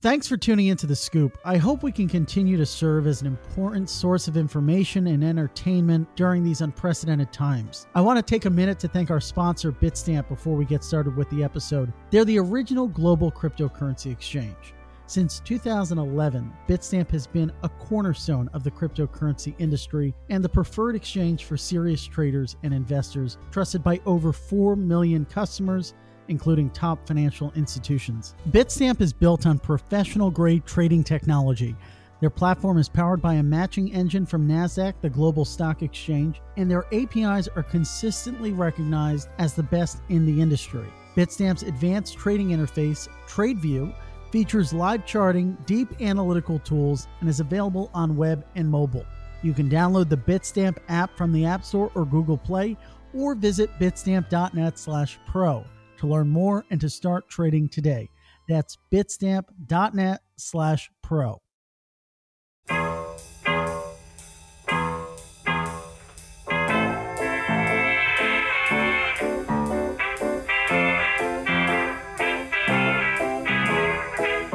[0.00, 1.38] Thanks for tuning into The Scoop.
[1.44, 6.06] I hope we can continue to serve as an important source of information and entertainment
[6.14, 7.88] during these unprecedented times.
[7.96, 11.16] I want to take a minute to thank our sponsor, Bitstamp, before we get started
[11.16, 11.92] with the episode.
[12.12, 14.72] They're the original global cryptocurrency exchange.
[15.06, 21.44] Since 2011, Bitstamp has been a cornerstone of the cryptocurrency industry and the preferred exchange
[21.44, 25.94] for serious traders and investors, trusted by over 4 million customers
[26.28, 28.34] including top financial institutions.
[28.50, 31.74] Bitstamp is built on professional grade trading technology.
[32.20, 36.70] Their platform is powered by a matching engine from NASDAQ, the global stock exchange, and
[36.70, 40.86] their APIs are consistently recognized as the best in the industry.
[41.16, 43.94] Bitstamp's advanced trading interface, TradeView,
[44.32, 49.06] features live charting, deep analytical tools, and is available on web and mobile.
[49.42, 52.76] You can download the Bitstamp app from the App Store or Google Play,
[53.14, 55.64] or visit bitstamp.net/pro
[55.98, 58.08] to learn more and to start trading today.
[58.48, 61.40] That's bitstamp.net slash pro.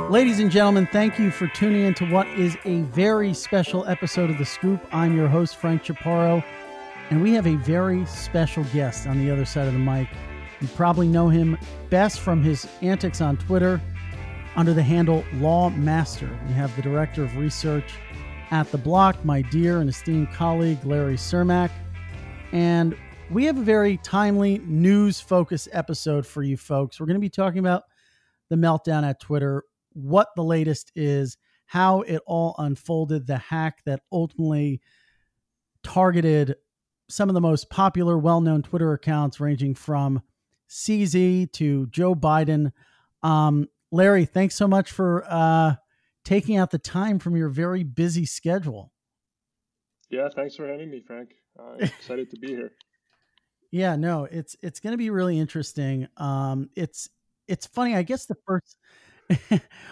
[0.09, 4.29] Ladies and gentlemen, thank you for tuning in to what is a very special episode
[4.29, 4.79] of The Scoop.
[4.91, 6.43] I'm your host, Frank Chaparro,
[7.09, 10.07] and we have a very special guest on the other side of the mic.
[10.63, 11.57] You probably know him
[11.89, 13.81] best from his antics on Twitter
[14.55, 16.29] under the handle Law Master.
[16.47, 17.95] We have the director of research
[18.49, 21.69] at The Block, my dear and esteemed colleague, Larry Cermak.
[22.53, 22.95] And
[23.29, 26.97] we have a very timely news focused episode for you folks.
[26.97, 27.83] We're going to be talking about
[28.49, 33.99] the meltdown at Twitter, what the latest is, how it all unfolded, the hack that
[34.13, 34.79] ultimately
[35.83, 36.55] targeted
[37.09, 40.21] some of the most popular, well known Twitter accounts, ranging from
[40.73, 42.71] CZ to Joe Biden.
[43.21, 45.75] Um, Larry, thanks so much for uh,
[46.25, 48.91] taking out the time from your very busy schedule.
[50.09, 51.35] Yeah, thanks for having me, Frank.
[51.59, 52.71] I'm excited to be here.
[53.71, 56.07] Yeah, no, it's it's going to be really interesting.
[56.17, 57.09] Um, it's
[57.47, 57.95] it's funny.
[57.95, 58.77] I guess the first.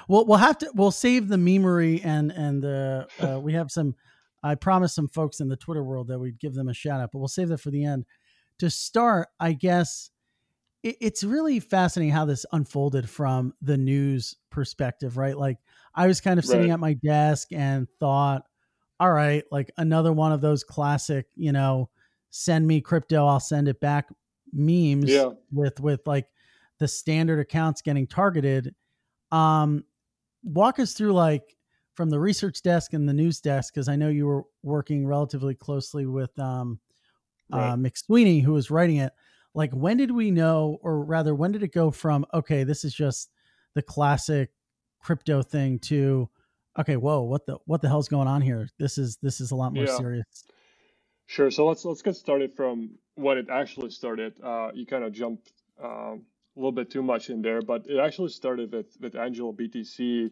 [0.08, 3.96] well, we'll have to we'll save the memery and and the uh, we have some.
[4.44, 7.12] I promised some folks in the Twitter world that we'd give them a shout out,
[7.12, 8.06] but we'll save that for the end.
[8.58, 10.10] To start, I guess
[10.84, 15.38] it's really fascinating how this unfolded from the news perspective, right?
[15.38, 15.58] Like
[15.94, 16.74] I was kind of sitting right.
[16.74, 18.44] at my desk and thought,
[19.00, 21.90] all right, like another one of those classic, you know,
[22.32, 24.08] send me crypto, I'll send it back
[24.54, 25.30] memes yeah.
[25.52, 26.28] with with like
[26.80, 28.74] the standard accounts getting targeted.
[29.32, 29.86] Um
[30.44, 31.56] walk us through like
[31.94, 35.54] from the research desk and the news desk because I know you were working relatively
[35.54, 36.80] closely with um
[37.52, 37.70] right.
[37.72, 39.14] uh, McSweeney who was writing it
[39.54, 42.94] like when did we know or rather when did it go from okay this is
[42.94, 43.30] just
[43.76, 44.52] the classic
[45.02, 46.30] crypto thing to
[46.80, 49.56] okay whoa what the what the hell's going on here this is this is a
[49.56, 49.98] lot more yeah.
[49.98, 50.46] serious
[51.28, 55.12] sure so let's let's get started from when it actually started uh, you kind of
[55.12, 55.52] jumped
[55.84, 56.26] um,
[56.56, 60.30] a little bit too much in there but it actually started with with angelo btc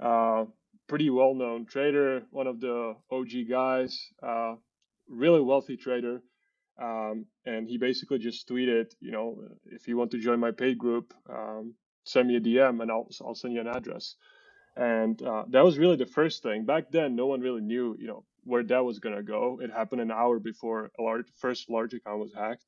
[0.00, 0.44] uh,
[0.88, 4.54] pretty well known trader one of the og guys uh,
[5.08, 6.20] really wealthy trader
[6.78, 10.78] um, and he basically just tweeted, you know, if you want to join my paid
[10.78, 11.74] group, um,
[12.04, 14.14] send me a DM and I'll, I'll send you an address.
[14.76, 16.64] And uh, that was really the first thing.
[16.64, 19.58] Back then, no one really knew, you know, where that was going to go.
[19.60, 22.64] It happened an hour before a large, first large account was hacked.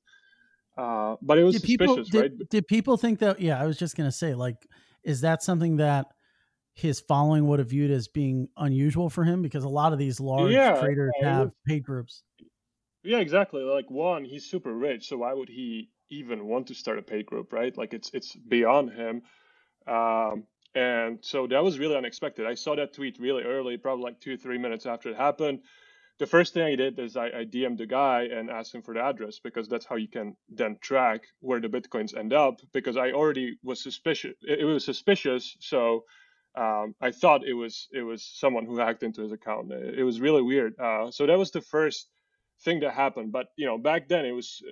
[0.77, 2.49] Uh, but it was did suspicious, people, did, right?
[2.51, 3.41] Did people think that?
[3.41, 4.57] Yeah, I was just going to say, like,
[5.05, 6.07] is that something that
[6.75, 9.43] his following would have viewed as being unusual for him?
[9.43, 12.23] Because a lot of these large yeah, traders have was, paid groups.
[13.03, 13.63] Yeah, exactly.
[13.63, 17.27] Like one, he's super rich, so why would he even want to start a paid
[17.27, 17.77] group, right?
[17.77, 19.23] Like it's it's beyond him.
[19.87, 20.45] Um,
[20.75, 22.47] and so that was really unexpected.
[22.47, 25.61] I saw that tweet really early, probably like two, three minutes after it happened.
[26.19, 28.95] The first thing I did is I, I DM'd the guy and asked him for
[28.95, 32.61] the address because that's how you can then track where the bitcoins end up.
[32.73, 34.37] Because I already was suspicious.
[34.43, 36.05] It, it was suspicious, so
[36.57, 39.73] um, I thought it was it was someone who hacked into his account.
[39.73, 40.79] It, it was really weird.
[40.79, 42.09] Uh, so that was the first
[42.63, 43.33] thing that happened.
[43.33, 44.63] But you know, back then it was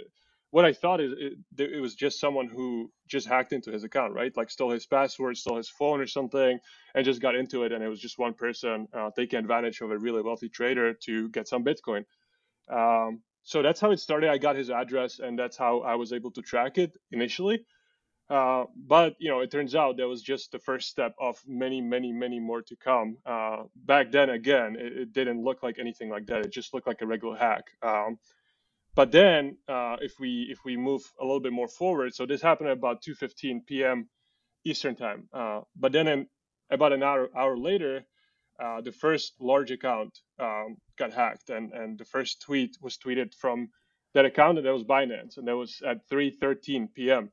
[0.50, 4.14] what I thought is it, it, was just someone who just hacked into his account,
[4.14, 4.34] right?
[4.36, 6.58] Like stole his password, stole his phone or something,
[6.94, 7.72] and just got into it.
[7.72, 11.28] And it was just one person uh, taking advantage of a really wealthy trader to
[11.30, 12.04] get some Bitcoin.
[12.70, 14.30] Um, so that's how it started.
[14.30, 17.64] I got his address, and that's how I was able to track it initially.
[18.30, 21.80] Uh, but you know, it turns out that was just the first step of many,
[21.80, 23.16] many, many more to come.
[23.24, 26.44] Uh, back then, again, it, it, didn't look like anything like that.
[26.44, 27.64] It just looked like a regular hack.
[27.82, 28.18] Um,
[28.94, 32.42] but then, uh, if we if we move a little bit more forward, so this
[32.42, 34.08] happened at about 2:15 p.m.
[34.64, 35.28] Eastern time.
[35.32, 36.26] Uh, but then, in,
[36.70, 38.04] about an hour hour later,
[38.60, 43.34] uh, the first large account um, got hacked, and and the first tweet was tweeted
[43.34, 43.70] from
[44.12, 47.30] that account, and that was Binance, and that was at 3:13 p.m.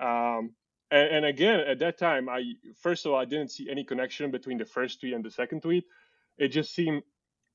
[0.00, 0.52] Um,
[0.90, 4.30] and, and, again, at that time, I first of all I didn't see any connection
[4.30, 5.84] between the first tweet and the second tweet.
[6.38, 7.02] It just seemed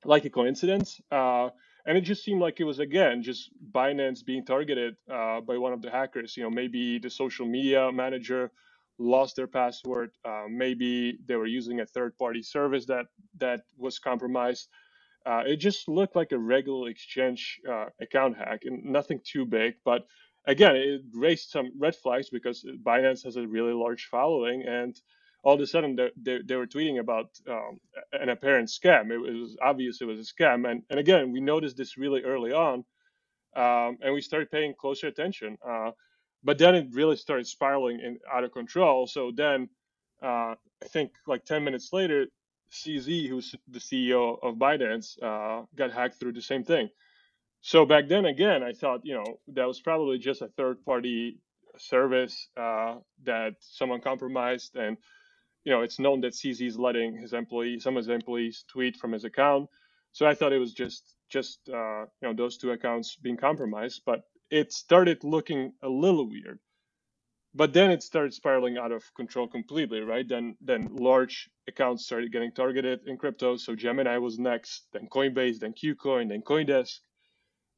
[0.05, 1.49] like a coincidence, uh,
[1.85, 5.73] and it just seemed like it was again just Binance being targeted uh, by one
[5.73, 6.37] of the hackers.
[6.37, 8.51] You know, maybe the social media manager
[8.97, 10.11] lost their password.
[10.23, 13.07] Uh, maybe they were using a third-party service that
[13.39, 14.69] that was compromised.
[15.25, 19.75] Uh, it just looked like a regular exchange uh, account hack, and nothing too big.
[19.83, 20.05] But
[20.47, 24.99] again, it raised some red flags because Binance has a really large following, and
[25.43, 27.79] all of a sudden they, they, they were tweeting about um,
[28.13, 29.11] an apparent scam.
[29.11, 32.51] It, was obvious it was a scam, and and again, we noticed this really early
[32.51, 32.83] on,
[33.55, 35.57] um, and we started paying closer attention.
[35.67, 35.91] Uh,
[36.43, 39.07] but then it really started spiraling in, out of control.
[39.07, 39.67] So then,
[40.23, 42.27] uh, I think like 10 minutes later,
[42.71, 46.89] CZ, who's the CEO of Binance, uh, got hacked through the same thing.
[47.65, 51.39] So back then, again, I thought, you know, that was probably just a third-party
[51.79, 54.97] service uh, that someone compromised, and
[55.63, 58.97] you know, it's known that CZ is letting his employees, some of his employees, tweet
[58.97, 59.67] from his account.
[60.11, 64.03] So I thought it was just, just uh, you know, those two accounts being compromised.
[64.05, 64.21] But
[64.51, 66.59] it started looking a little weird.
[67.55, 70.27] But then it started spiraling out of control completely, right?
[70.29, 73.55] Then then large accounts started getting targeted in crypto.
[73.57, 76.99] So Gemini was next, then Coinbase, then KuCoin, then CoinDesk,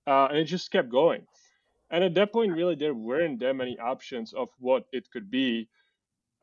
[0.07, 1.27] uh, and it just kept going.
[1.91, 5.69] And at that point, really, there weren't that many options of what it could be.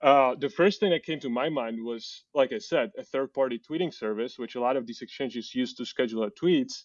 [0.01, 3.61] Uh, the first thing that came to my mind was, like I said, a third-party
[3.69, 6.85] tweeting service, which a lot of these exchanges use to schedule their tweets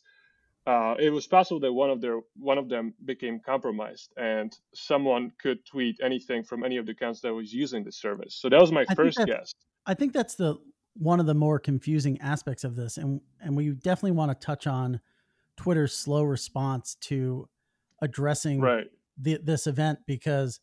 [0.70, 5.32] uh, it was possible that one of their one of them became compromised and someone
[5.42, 8.36] could tweet anything from any of the accounts that was using the service.
[8.36, 9.52] So that was my I first guess.
[9.86, 10.58] I think that's the
[10.94, 14.68] one of the more confusing aspects of this, and and we definitely want to touch
[14.68, 15.00] on
[15.60, 17.50] Twitter's slow response to
[18.02, 18.88] addressing right.
[19.18, 20.62] the, this event because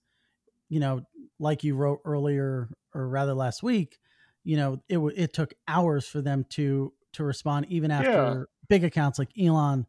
[0.70, 1.02] you know,
[1.38, 3.98] like you wrote earlier or rather last week,
[4.42, 8.42] you know, it it took hours for them to to respond even after yeah.
[8.70, 9.86] big accounts like Elon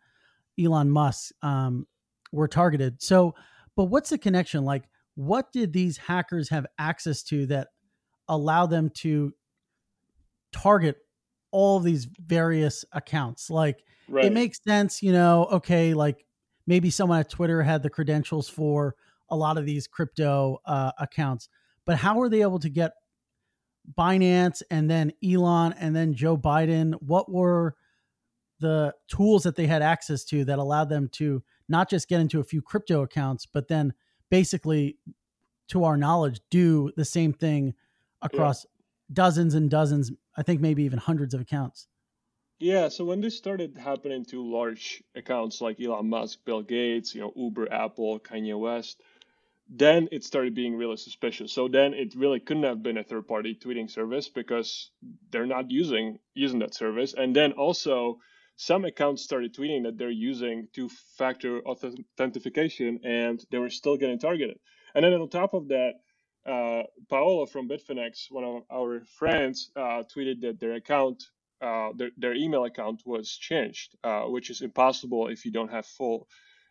[0.59, 1.87] Elon Musk um,
[2.33, 3.01] were targeted.
[3.01, 3.33] So,
[3.77, 4.65] but what's the connection?
[4.65, 4.83] Like,
[5.15, 7.69] what did these hackers have access to that
[8.27, 9.33] allow them to
[10.51, 10.97] target
[11.51, 13.49] all these various accounts?
[13.49, 14.25] Like, right.
[14.25, 15.47] it makes sense, you know.
[15.51, 16.25] Okay, like
[16.65, 18.95] maybe someone at Twitter had the credentials for
[19.29, 21.49] a lot of these crypto uh, accounts,
[21.85, 22.93] but how were they able to get
[23.97, 26.93] Binance and then Elon and then Joe Biden?
[27.01, 27.75] What were
[28.59, 32.39] the tools that they had access to that allowed them to not just get into
[32.39, 33.93] a few crypto accounts, but then
[34.29, 34.97] basically,
[35.69, 37.73] to our knowledge, do the same thing
[38.21, 39.13] across yeah.
[39.13, 41.87] dozens and dozens, I think maybe even hundreds of accounts.
[42.59, 47.21] Yeah, so when this started happening to large accounts like Elon Musk, Bill Gates, you
[47.21, 49.01] know, Uber, Apple, Kanye West,
[49.69, 51.51] then it started being really suspicious.
[51.51, 54.91] So then it really couldn't have been a third-party tweeting service because
[55.29, 57.13] they're not using using that service.
[57.13, 58.19] And then also
[58.55, 64.57] some accounts started tweeting that they're using two-factor authentication and they were still getting targeted.
[64.95, 65.93] And then on top of that,
[66.45, 71.23] uh, Paolo from Bitfinex, one of our friends, uh, tweeted that their account,
[71.61, 75.85] uh, their, their email account was changed, uh, which is impossible if you don't have
[75.85, 76.27] full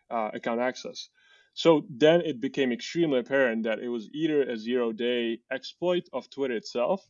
[0.09, 1.09] uh, account access.
[1.53, 6.29] So then it became extremely apparent that it was either a zero day exploit of
[6.29, 7.03] Twitter itself,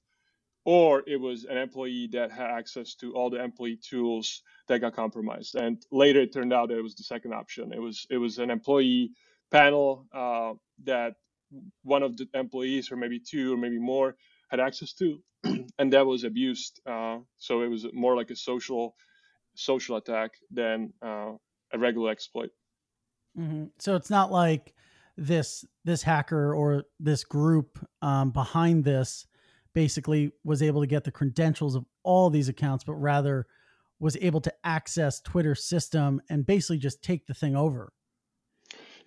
[0.63, 4.95] or it was an employee that had access to all the employee tools that got
[4.95, 5.55] compromised.
[5.55, 7.73] And later it turned out that it was the second option.
[7.73, 9.11] It was it was an employee
[9.51, 10.53] panel uh,
[10.85, 11.15] that
[11.83, 14.15] one of the employees, or maybe two, or maybe more,
[14.49, 15.19] had access to,
[15.79, 16.81] and that was abused.
[16.85, 18.95] Uh, so it was more like a social
[19.55, 21.31] social attack than uh,
[21.73, 22.51] a regular exploit.
[23.37, 23.65] Mm-hmm.
[23.79, 24.73] So it's not like
[25.17, 29.25] this this hacker or this group um, behind this
[29.73, 33.45] basically was able to get the credentials of all these accounts, but rather
[33.99, 37.91] was able to access Twitter's system and basically just take the thing over.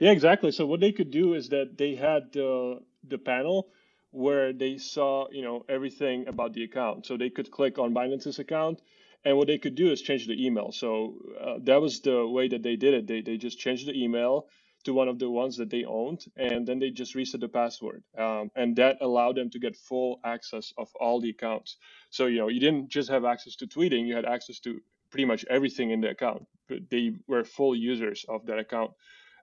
[0.00, 0.52] Yeah, exactly.
[0.52, 3.71] So what they could do is that they had the the panel
[4.12, 7.07] where they saw, you know, everything about the account.
[7.07, 8.83] So they could click on Binance's account,
[9.25, 10.73] and what they could do is change the email.
[10.73, 13.09] So uh, that was the way that they did it.
[13.09, 14.49] They they just changed the email
[14.85, 18.04] to one of the ones that they owned, and then they just reset the password,
[18.19, 21.78] um, and that allowed them to get full access of all the accounts.
[22.11, 24.80] So you know, you didn't just have access to tweeting; you had access to
[25.11, 26.47] pretty much everything in the account.
[26.90, 28.92] They were full users of that account,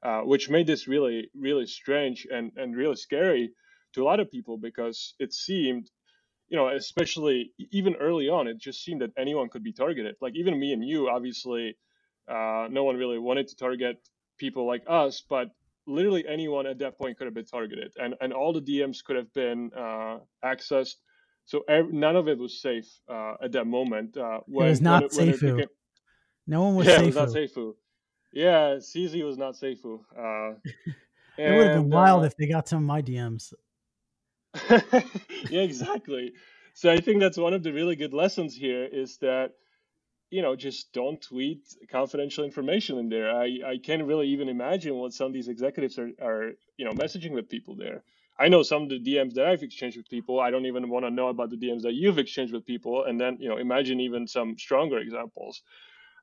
[0.08, 3.52] uh, which made this really, really strange and and really scary
[3.94, 5.86] to a lot of people because it seemed
[6.50, 10.16] you know, especially even early on, it just seemed that anyone could be targeted.
[10.22, 11.76] Like even me and you, obviously,
[12.28, 13.98] uh, no one really wanted to target
[14.38, 15.50] people like us, but
[15.86, 19.18] literally anyone at that point could have been targeted, and and all the DMs could
[19.18, 20.96] have been uh, accessed.
[21.46, 24.18] So ev- none of it was safe uh, at that moment.
[24.18, 25.70] Uh, when, it was not when it, when became...
[26.46, 27.02] No one was yeah, SAFU.
[27.02, 27.74] it was not SAFU.
[28.32, 30.00] Yeah, CZ was not SAFU.
[30.16, 30.56] Uh,
[31.38, 33.54] it would have been wild uh, if they got some of my DMs.
[34.70, 36.34] yeah, exactly.
[36.74, 39.52] So I think that's one of the really good lessons here is that
[40.30, 43.32] you know just don't tweet confidential information in there.
[43.32, 46.92] I I can't really even imagine what some of these executives are are you know
[46.92, 48.04] messaging with people there.
[48.40, 50.40] I know some of the DMs that I've exchanged with people.
[50.40, 53.20] I don't even want to know about the DMs that you've exchanged with people, and
[53.20, 55.64] then you know imagine even some stronger examples.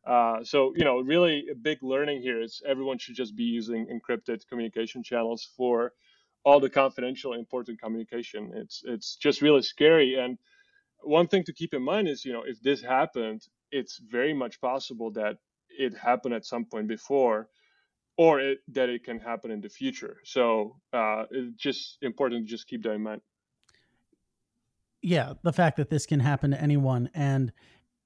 [0.06, 3.86] Uh, so you know, really a big learning here is everyone should just be using
[3.86, 5.92] encrypted communication channels for
[6.44, 8.52] all the confidential important communication.
[8.54, 10.16] It's it's just really scary.
[10.16, 10.38] And
[11.00, 14.60] one thing to keep in mind is, you know, if this happened, it's very much
[14.60, 15.38] possible that
[15.70, 17.48] it happened at some point before,
[18.16, 20.18] or it, that it can happen in the future.
[20.24, 23.22] So uh, it's just important to just keep that in mind.
[25.02, 27.52] Yeah, the fact that this can happen to anyone, and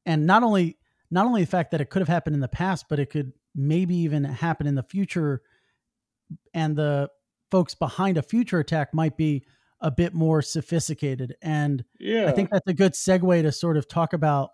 [0.06, 0.78] and not only
[1.10, 3.32] not only the fact that it could have happened in the past, but it could
[3.54, 5.42] maybe even happen in the future,
[6.54, 7.08] and the
[7.50, 9.44] folks behind a future attack might be
[9.80, 11.36] a bit more sophisticated.
[11.40, 12.26] And yeah.
[12.28, 14.50] I think that's a good segue to sort of talk about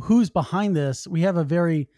[0.00, 1.06] who's behind this.
[1.06, 1.88] We have a very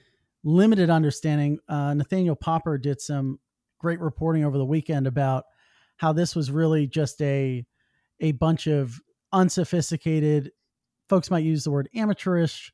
[0.44, 1.60] limited understanding.
[1.68, 3.38] Uh, Nathaniel Popper did some
[3.78, 5.44] great reporting over the weekend about
[5.96, 7.64] how this was really just a
[8.20, 9.00] a bunch of
[9.32, 10.52] unsophisticated
[11.08, 12.72] folks might use the word amateurish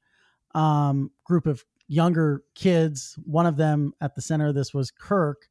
[0.55, 3.19] um, group of younger kids.
[3.25, 5.49] One of them at the center of this was Kirk,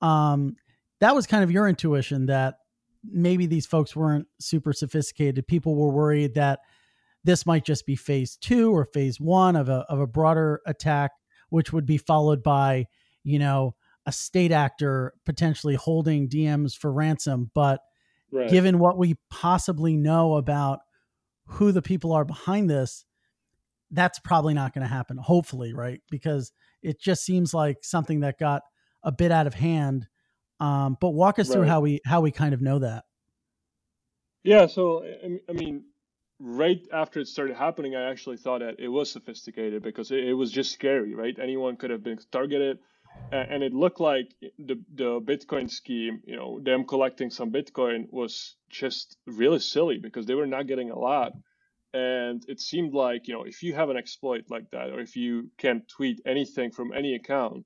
[0.00, 0.56] um,
[1.00, 2.56] that was kind of your intuition that
[3.04, 5.46] maybe these folks weren't super sophisticated.
[5.46, 6.60] People were worried that
[7.24, 11.12] this might just be phase two or phase one of a of a broader attack,
[11.50, 12.86] which would be followed by,
[13.22, 13.74] you know,
[14.06, 17.50] a state actor potentially holding DMs for ransom.
[17.54, 17.80] But
[18.32, 18.50] right.
[18.50, 20.80] given what we possibly know about
[21.46, 23.04] who the people are behind this,
[23.90, 25.16] that's probably not going to happen.
[25.16, 26.00] Hopefully, right?
[26.10, 26.52] Because
[26.82, 28.62] it just seems like something that got
[29.02, 30.06] a bit out of hand.
[30.60, 31.54] Um, but walk us right.
[31.54, 33.04] through how we how we kind of know that.
[34.42, 35.04] Yeah, so
[35.48, 35.84] I mean,
[36.38, 40.34] right after it started happening, I actually thought that it was sophisticated because it, it
[40.34, 41.36] was just scary, right?
[41.40, 42.78] Anyone could have been targeted,
[43.30, 48.56] and it looked like the the Bitcoin scheme, you know, them collecting some Bitcoin was
[48.68, 51.32] just really silly because they were not getting a lot,
[51.94, 55.16] and it seemed like you know if you have an exploit like that or if
[55.16, 57.64] you can tweet anything from any account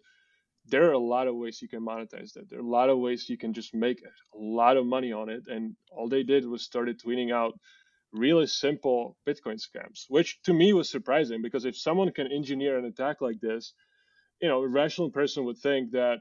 [0.67, 2.49] there are a lot of ways you can monetize that.
[2.49, 5.29] There are a lot of ways you can just make a lot of money on
[5.29, 5.43] it.
[5.49, 7.59] And all they did was started tweeting out
[8.13, 12.85] really simple Bitcoin scams, which to me was surprising because if someone can engineer an
[12.85, 13.75] attack like this,
[14.41, 16.19] you know, a rational person would think that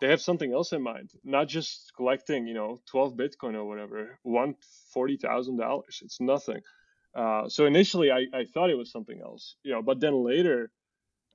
[0.00, 4.18] they have something else in mind, not just collecting, you know, 12 Bitcoin or whatever,
[4.22, 4.54] one
[4.92, 6.00] forty thousand dollars.
[6.04, 6.60] It's nothing.
[7.14, 10.70] Uh, so initially, I, I thought it was something else, you know, but then later,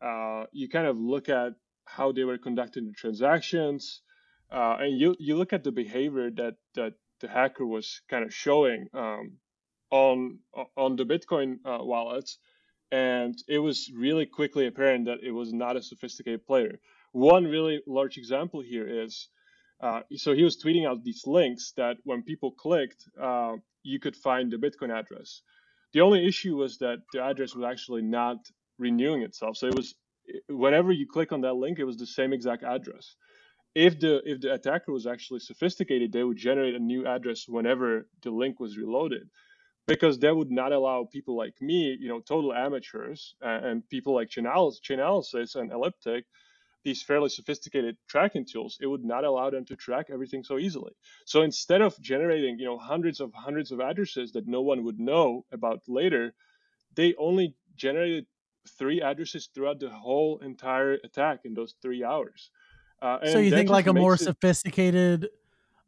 [0.01, 1.53] uh, you kind of look at
[1.85, 4.01] how they were conducting the transactions,
[4.51, 8.33] uh, and you you look at the behavior that that the hacker was kind of
[8.33, 9.37] showing um,
[9.91, 10.39] on
[10.75, 12.39] on the Bitcoin uh, wallets,
[12.91, 16.79] and it was really quickly apparent that it was not a sophisticated player.
[17.11, 19.29] One really large example here is.
[19.79, 23.53] Uh, so he was tweeting out these links that when people clicked, uh,
[23.83, 25.43] you could find the Bitcoin address.
[25.93, 28.37] The only issue was that the address was actually not
[28.77, 29.57] renewing itself.
[29.57, 29.95] So it was
[30.49, 33.15] whenever you click on that link, it was the same exact address.
[33.75, 38.07] If the if the attacker was actually sophisticated, they would generate a new address whenever
[38.23, 39.29] the link was reloaded,
[39.87, 44.29] because that would not allow people like me, you know, total amateurs, and, people like
[44.29, 46.25] Chainalysis and Elliptic,
[46.87, 50.93] these fairly sophisticated tracking tools, it would not allow them to track everything so easily.
[51.25, 54.97] So instead of generating, you know, hundreds of hundreds of addresses that no one would
[54.97, 56.33] know about later,
[56.95, 58.25] they only generated
[58.79, 62.51] three addresses throughout the whole entire attack in those three hours.
[63.01, 64.21] Uh, so you think like a more it...
[64.21, 65.27] sophisticated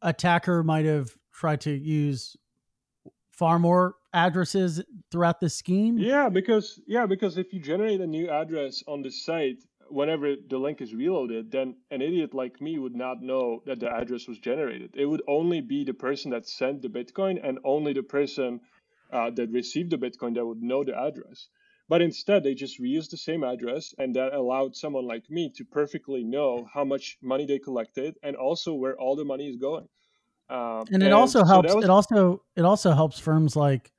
[0.01, 2.35] attacker might have tried to use
[3.31, 5.97] far more addresses throughout the scheme?
[5.97, 10.57] Yeah, because yeah, because if you generate a new address on the site whenever the
[10.57, 14.39] link is reloaded, then an idiot like me would not know that the address was
[14.39, 14.91] generated.
[14.95, 18.61] It would only be the person that sent the Bitcoin and only the person
[19.11, 21.47] uh, that received the Bitcoin that would know the address.
[21.87, 25.65] But instead, they just reused the same address, and that allowed someone like me to
[25.65, 29.87] perfectly know how much money they collected and also where all the money is going.
[30.49, 31.69] Um, and it also helps.
[31.69, 33.91] So was, it also it also helps firms like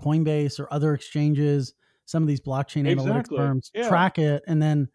[0.00, 1.74] Coinbase or other exchanges,
[2.04, 3.12] some of these blockchain exactly.
[3.12, 3.88] analytics firms yeah.
[3.88, 4.88] track it, and then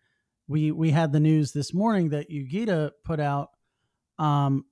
[0.48, 3.52] we we had the news this morning that Yogita put out,
[4.20, 4.66] um,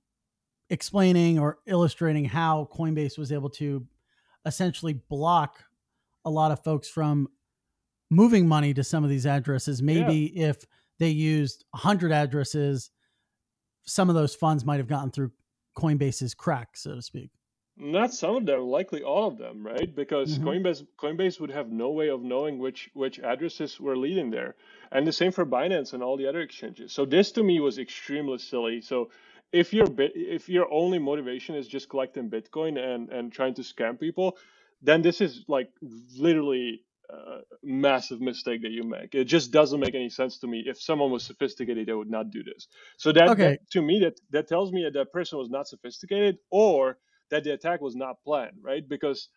[0.68, 3.86] explaining or illustrating how Coinbase was able to
[4.46, 5.64] essentially block
[6.24, 7.28] a lot of folks from
[8.10, 9.82] moving money to some of these addresses.
[9.82, 10.48] Maybe yeah.
[10.50, 10.64] if
[10.98, 12.90] they used 100 addresses,
[13.84, 15.32] some of those funds might have gotten through
[15.76, 17.30] Coinbase's crack, so to speak.
[17.80, 19.94] Not some of them, likely all of them, right?
[19.94, 20.48] Because mm-hmm.
[20.48, 24.54] Coinbase Coinbase would have no way of knowing which which addresses were leading there,
[24.92, 26.92] and the same for Binance and all the other exchanges.
[26.92, 28.82] So this to me was extremely silly.
[28.82, 29.10] So
[29.52, 33.98] if your if your only motivation is just collecting Bitcoin and and trying to scam
[33.98, 34.36] people,
[34.82, 35.70] then this is like
[36.18, 39.14] literally a massive mistake that you make.
[39.14, 40.64] It just doesn't make any sense to me.
[40.66, 42.68] If someone was sophisticated, they would not do this.
[42.98, 43.50] So that, okay.
[43.52, 46.98] that to me that that tells me that that person was not sophisticated or
[47.30, 48.86] that the attack was not planned, right?
[48.88, 49.28] Because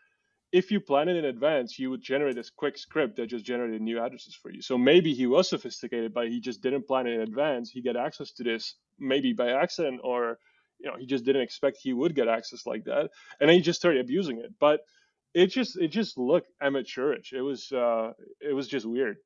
[0.51, 3.81] if you plan it in advance, you would generate this quick script that just generated
[3.81, 4.61] new addresses for you.
[4.61, 7.71] So maybe he was sophisticated, but he just didn't plan it in advance.
[7.71, 10.37] He got access to this maybe by accident, or
[10.79, 13.09] you know, he just didn't expect he would get access like that,
[13.39, 14.53] and then he just started abusing it.
[14.59, 14.81] But
[15.33, 17.33] it just it just looked amateurish.
[17.33, 19.17] It was uh, it was just weird.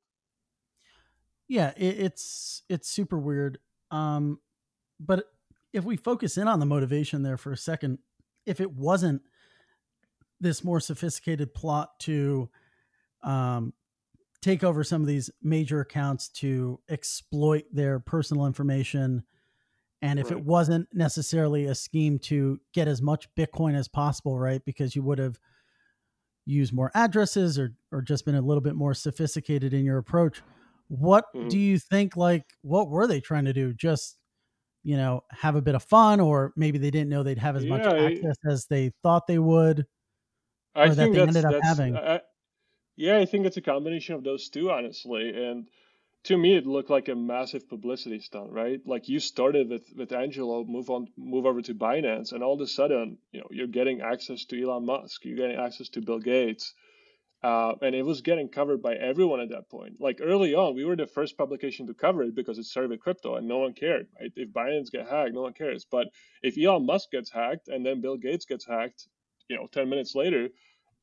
[1.49, 3.59] Yeah, it, it's it's super weird.
[3.91, 4.39] Um,
[4.99, 5.25] but
[5.73, 7.99] if we focus in on the motivation there for a second,
[8.47, 9.21] if it wasn't
[10.39, 12.49] this more sophisticated plot to
[13.23, 13.73] um,
[14.41, 19.23] take over some of these major accounts to exploit their personal information.
[20.01, 20.37] And if right.
[20.37, 24.63] it wasn't necessarily a scheme to get as much Bitcoin as possible, right?
[24.63, 25.39] Because you would have
[26.45, 30.43] used more addresses or, or just been a little bit more sophisticated in your approach.
[30.87, 31.47] What mm-hmm.
[31.47, 33.73] do you think, like, what were they trying to do?
[33.73, 34.16] Just,
[34.87, 37.65] you know, have a bit of fun, or maybe they didn't know they'd have as
[37.65, 39.85] yeah, much access as they thought they would?
[40.73, 41.97] I think that ended up having.
[41.97, 42.21] I,
[42.95, 45.29] yeah, I think it's a combination of those two, honestly.
[45.35, 45.67] And
[46.23, 48.79] to me, it looked like a massive publicity stunt, right?
[48.85, 52.61] Like you started with with Angelo, move on, move over to Binance, and all of
[52.61, 56.19] a sudden, you know, you're getting access to Elon Musk, you're getting access to Bill
[56.19, 56.73] Gates,
[57.47, 60.01] uh, and it was getting covered by everyone at that point.
[60.01, 62.99] Like early on, we were the first publication to cover it because it started with
[62.99, 64.33] crypto, and no one cared, right?
[64.35, 65.85] If Binance get hacked, no one cares.
[65.89, 66.07] But
[66.43, 69.07] if Elon Musk gets hacked and then Bill Gates gets hacked,
[69.47, 70.49] you know, 10 minutes later,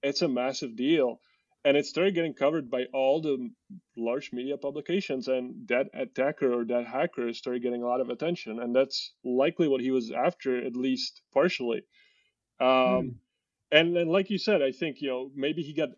[0.03, 1.19] it's a massive deal.
[1.65, 3.49] And it started getting covered by all the
[3.97, 8.61] large media publications, and that attacker or that hacker started getting a lot of attention.
[8.61, 11.85] And that's likely what he was after, at least partially.
[12.61, 13.15] Um, mm.
[13.73, 15.89] and, then like you said, I think, you know, maybe he got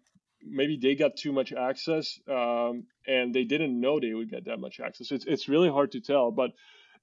[0.48, 4.60] maybe they got too much access um, and they didn't know they would get that
[4.60, 5.12] much access.
[5.12, 6.52] It's, it's really hard to tell, but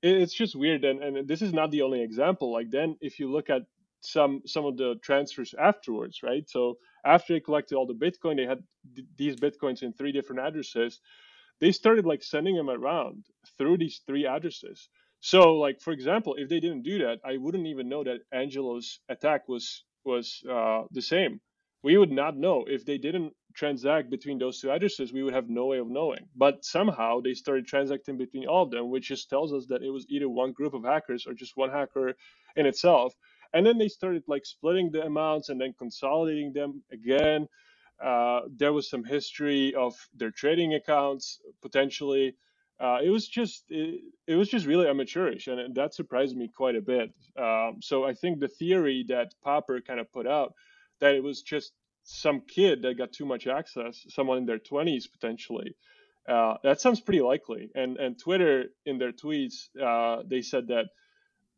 [0.01, 0.83] it's just weird.
[0.83, 2.51] And, and this is not the only example.
[2.51, 3.63] Like then if you look at
[4.01, 6.49] some some of the transfers afterwards, right?
[6.49, 8.63] So after they collected all the Bitcoin, they had
[8.95, 10.99] th- these Bitcoins in three different addresses.
[11.59, 13.25] They started like sending them around
[13.57, 14.89] through these three addresses.
[15.21, 18.99] So, like for example, if they didn't do that, I wouldn't even know that Angelo's
[19.09, 21.39] attack was was uh, the same.
[21.83, 25.13] We would not know if they didn't transact between those two addresses.
[25.13, 26.27] We would have no way of knowing.
[26.35, 29.89] But somehow they started transacting between all of them, which just tells us that it
[29.91, 32.15] was either one group of hackers or just one hacker
[32.55, 33.15] in itself
[33.53, 37.47] and then they started like splitting the amounts and then consolidating them again
[38.03, 42.35] uh, there was some history of their trading accounts potentially
[42.79, 46.75] uh, it was just it, it, was just really amateurish and, that surprised me quite
[46.75, 50.53] a bit um, so i think the theory that popper kind of put out
[51.03, 55.05] that it was just some kid that got too much access someone in their 20s
[55.11, 55.75] potentially
[56.27, 59.57] uh, that sounds pretty likely and and twitter in their tweets
[59.89, 60.85] uh, they said that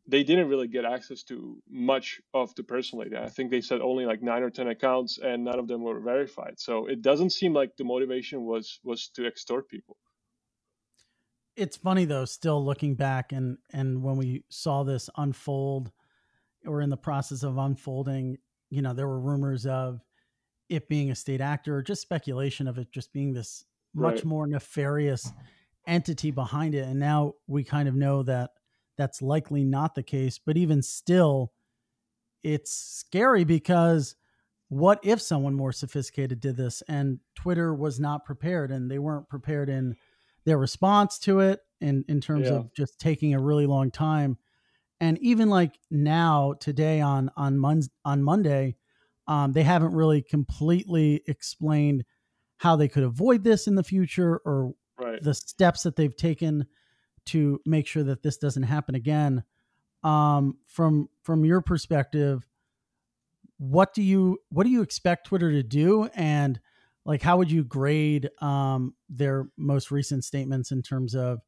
[0.08, 3.22] they didn't really get access to much of the personal data.
[3.22, 6.00] I think they said only like nine or ten accounts, and none of them were
[6.00, 6.58] verified.
[6.58, 9.96] So it doesn't seem like the motivation was was to extort people.
[11.56, 15.90] It's funny though, still looking back and and when we saw this unfold,
[16.64, 18.38] or in the process of unfolding,
[18.70, 20.00] you know, there were rumors of
[20.68, 24.24] it being a state actor, or just speculation of it just being this much right.
[24.24, 25.32] more nefarious
[25.86, 26.86] entity behind it.
[26.86, 28.50] And now we kind of know that
[28.98, 30.38] that's likely not the case.
[30.44, 31.52] But even still,
[32.42, 34.16] it's scary because
[34.68, 39.28] what if someone more sophisticated did this and Twitter was not prepared and they weren't
[39.28, 39.96] prepared in
[40.44, 42.54] their response to it in, in terms yeah.
[42.54, 44.38] of just taking a really long time.
[45.00, 48.76] And even like now, today on on Mon- on Monday,
[49.26, 52.04] um, they haven't really completely explained
[52.58, 55.22] how they could avoid this in the future or right.
[55.22, 56.66] the steps that they've taken
[57.26, 59.44] to make sure that this doesn't happen again.
[60.06, 62.46] um, from from your perspective,
[63.58, 66.60] what do you what do you expect Twitter to do, and
[67.04, 71.40] like how would you grade um, their most recent statements in terms of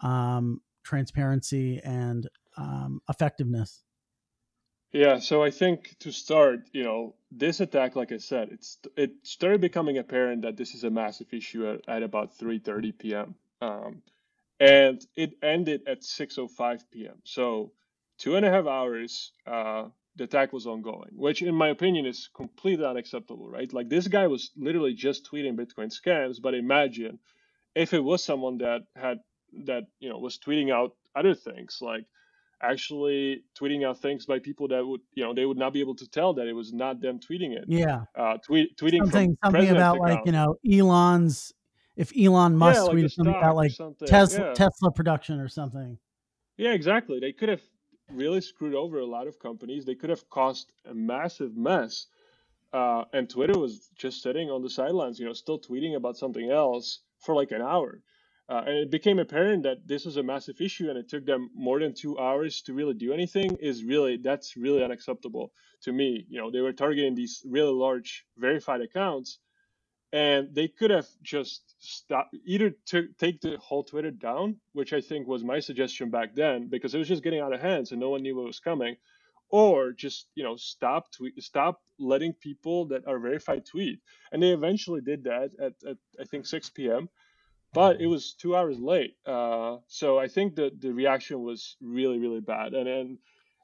[0.00, 3.82] um, transparency and um, effectiveness?
[4.92, 9.10] Yeah, so I think to start, you know, this attack, like I said, it's it
[9.24, 13.34] started becoming apparent that this is a massive issue at, at about 3:30 p.m.
[13.60, 14.02] Um,
[14.60, 17.16] and it ended at 6:05 p.m.
[17.24, 17.72] So
[18.18, 22.30] two and a half hours, uh, the attack was ongoing, which in my opinion is
[22.32, 23.72] completely unacceptable, right?
[23.72, 27.18] Like this guy was literally just tweeting Bitcoin scams, but imagine
[27.74, 29.18] if it was someone that had
[29.66, 32.04] that you know was tweeting out other things like
[32.70, 35.94] actually tweeting out things by people that would you know they would not be able
[35.94, 39.70] to tell that it was not them tweeting it yeah uh tweet tweeting something something
[39.70, 40.00] about account.
[40.00, 41.52] like you know elon's
[41.96, 44.08] if elon musk yeah, like tweeted something about like something.
[44.08, 44.54] tesla yeah.
[44.54, 45.98] tesla production or something
[46.56, 47.62] yeah exactly they could have
[48.10, 52.06] really screwed over a lot of companies they could have caused a massive mess
[52.72, 56.50] uh, and twitter was just sitting on the sidelines you know still tweeting about something
[56.50, 58.00] else for like an hour
[58.48, 61.50] uh, and it became apparent that this was a massive issue and it took them
[61.54, 65.52] more than two hours to really do anything is really that's really unacceptable
[65.82, 66.26] to me.
[66.28, 69.38] You know they were targeting these really large verified accounts
[70.12, 75.00] and they could have just stopped either to take the whole twitter down which i
[75.00, 78.00] think was my suggestion back then because it was just getting out of hand and
[78.00, 78.94] no one knew what was coming
[79.50, 84.00] or just you know stop tweet stop letting people that are verified tweet.
[84.32, 87.08] And they eventually did that at, at i think 6 p.m
[87.74, 89.16] but it was two hours late.
[89.26, 93.18] Uh, so I think that the reaction was really, really bad, and and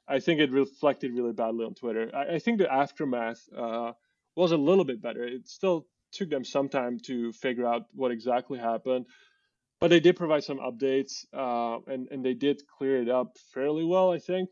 [0.07, 2.11] I think it reflected really badly on Twitter.
[2.13, 3.93] I, I think the aftermath uh,
[4.35, 5.23] was a little bit better.
[5.23, 9.05] It still took them some time to figure out what exactly happened,
[9.79, 13.85] but they did provide some updates, uh, and and they did clear it up fairly
[13.85, 14.49] well, I think.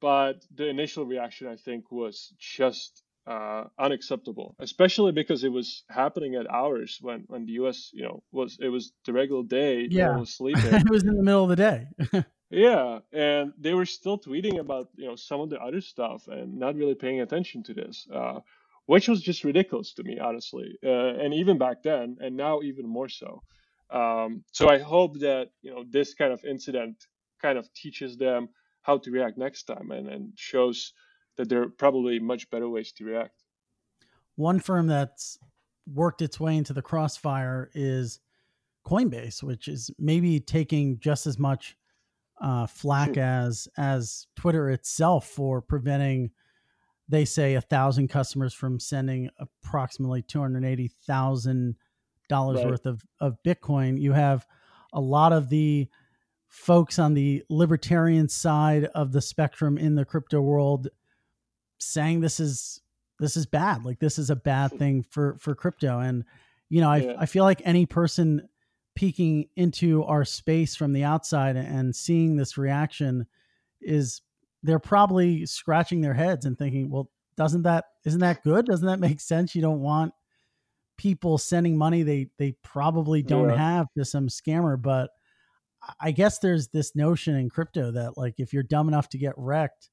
[0.00, 6.36] But the initial reaction, I think, was just uh, unacceptable, especially because it was happening
[6.36, 7.90] at hours when, when the U.S.
[7.92, 9.88] you know was it was the regular day.
[9.90, 10.62] Yeah, was sleeping.
[10.64, 11.86] it was in the middle of the day.
[12.50, 16.58] yeah, and they were still tweeting about you know some of the other stuff and
[16.58, 18.40] not really paying attention to this, uh,
[18.86, 20.78] which was just ridiculous to me, honestly.
[20.84, 23.42] Uh, and even back then, and now even more so.
[23.90, 26.96] Um, so I hope that you know this kind of incident
[27.42, 28.48] kind of teaches them
[28.82, 30.92] how to react next time and, and shows
[31.36, 33.44] that there are probably much better ways to react.
[34.36, 35.38] One firm that's
[35.92, 38.20] worked its way into the crossfire is
[38.86, 41.76] Coinbase, which is maybe taking just as much
[42.40, 46.30] uh, flack as as Twitter itself for preventing,
[47.08, 51.76] they say, a thousand customers from sending approximately two hundred eighty thousand
[52.28, 52.66] dollars right.
[52.66, 54.00] worth of of Bitcoin.
[54.00, 54.46] You have
[54.92, 55.88] a lot of the
[56.48, 60.88] folks on the libertarian side of the spectrum in the crypto world
[61.78, 62.80] saying this is
[63.18, 64.78] this is bad like this is a bad hmm.
[64.78, 66.00] thing for for crypto.
[66.00, 66.24] And
[66.68, 67.14] you know i, yeah.
[67.18, 68.48] I feel like any person
[68.94, 73.26] peeking into our space from the outside and seeing this reaction
[73.80, 74.22] is
[74.62, 78.64] they're probably scratching their heads and thinking well doesn't that isn't that good?
[78.66, 79.54] Doesn't that make sense?
[79.54, 80.12] You don't want
[80.96, 83.56] people sending money they they probably don't yeah.
[83.56, 84.80] have to some scammer.
[84.80, 85.10] But
[86.00, 89.34] i guess there's this notion in crypto that like if you're dumb enough to get
[89.36, 89.90] wrecked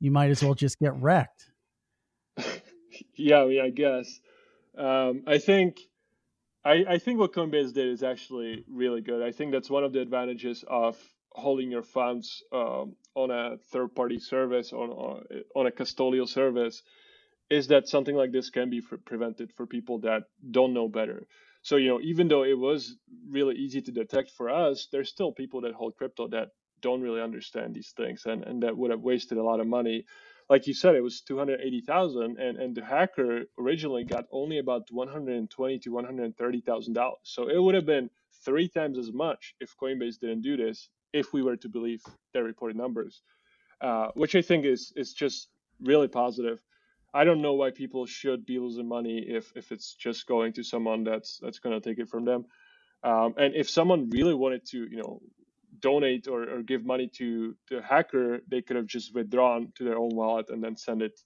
[0.00, 1.50] you might as well just get wrecked.
[3.16, 4.20] yeah, I guess.
[4.76, 5.78] Um, I think
[6.64, 9.22] I, I think what Coinbase did is actually really good.
[9.22, 10.96] I think that's one of the advantages of
[11.30, 14.90] holding your funds um, on a third-party service on
[15.54, 16.82] on a custodial service
[17.50, 21.26] is that something like this can be prevented for people that don't know better.
[21.62, 22.96] So you know, even though it was
[23.28, 26.48] really easy to detect for us, there's still people that hold crypto that
[26.82, 30.04] don't really understand these things and, and that would have wasted a lot of money.
[30.50, 35.78] Like you said, it was 280,000 and, and the hacker originally got only about 120
[35.80, 37.18] to 130,000 dollars.
[37.24, 38.10] So it would have been
[38.44, 42.44] three times as much if Coinbase didn't do this, if we were to believe their
[42.44, 43.22] reported numbers,
[43.80, 45.48] uh, which I think is is just
[45.80, 46.62] really positive.
[47.14, 50.64] I don't know why people should be losing money if if it's just going to
[50.64, 52.46] someone that's that's going to take it from them.
[53.02, 55.22] Um, and if someone really wanted to, you know,
[55.80, 59.98] donate or, or give money to the hacker, they could have just withdrawn to their
[59.98, 61.20] own wallet and then send it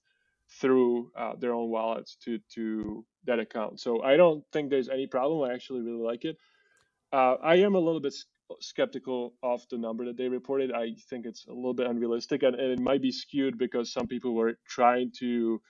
[0.61, 3.79] through uh, their own wallets to to that account.
[3.79, 5.49] So I don't think there's any problem.
[5.49, 6.37] I actually really like it.
[7.13, 8.13] Uh, I am a little bit
[8.61, 10.71] skeptical of the number that they reported.
[10.71, 14.07] I think it's a little bit unrealistic, and, and it might be skewed because some
[14.07, 15.61] people were trying to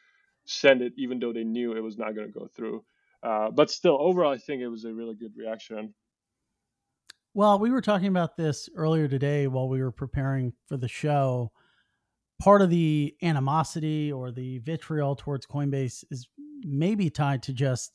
[0.45, 2.83] send it even though they knew it was not going to go through.
[3.23, 5.93] Uh, but still, overall, I think it was a really good reaction.
[7.35, 11.51] Well, we were talking about this earlier today while we were preparing for the show.
[12.39, 16.27] Part of the animosity or the vitriol towards Coinbase is
[16.63, 17.93] maybe tied to just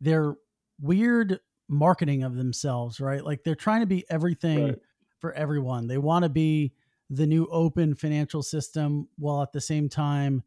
[0.00, 0.36] their
[0.80, 3.24] weird marketing of themselves, right?
[3.24, 4.78] Like they're trying to be everything right.
[5.18, 5.88] for everyone.
[5.88, 6.72] They want to be
[7.10, 10.44] the new open financial system while at the same time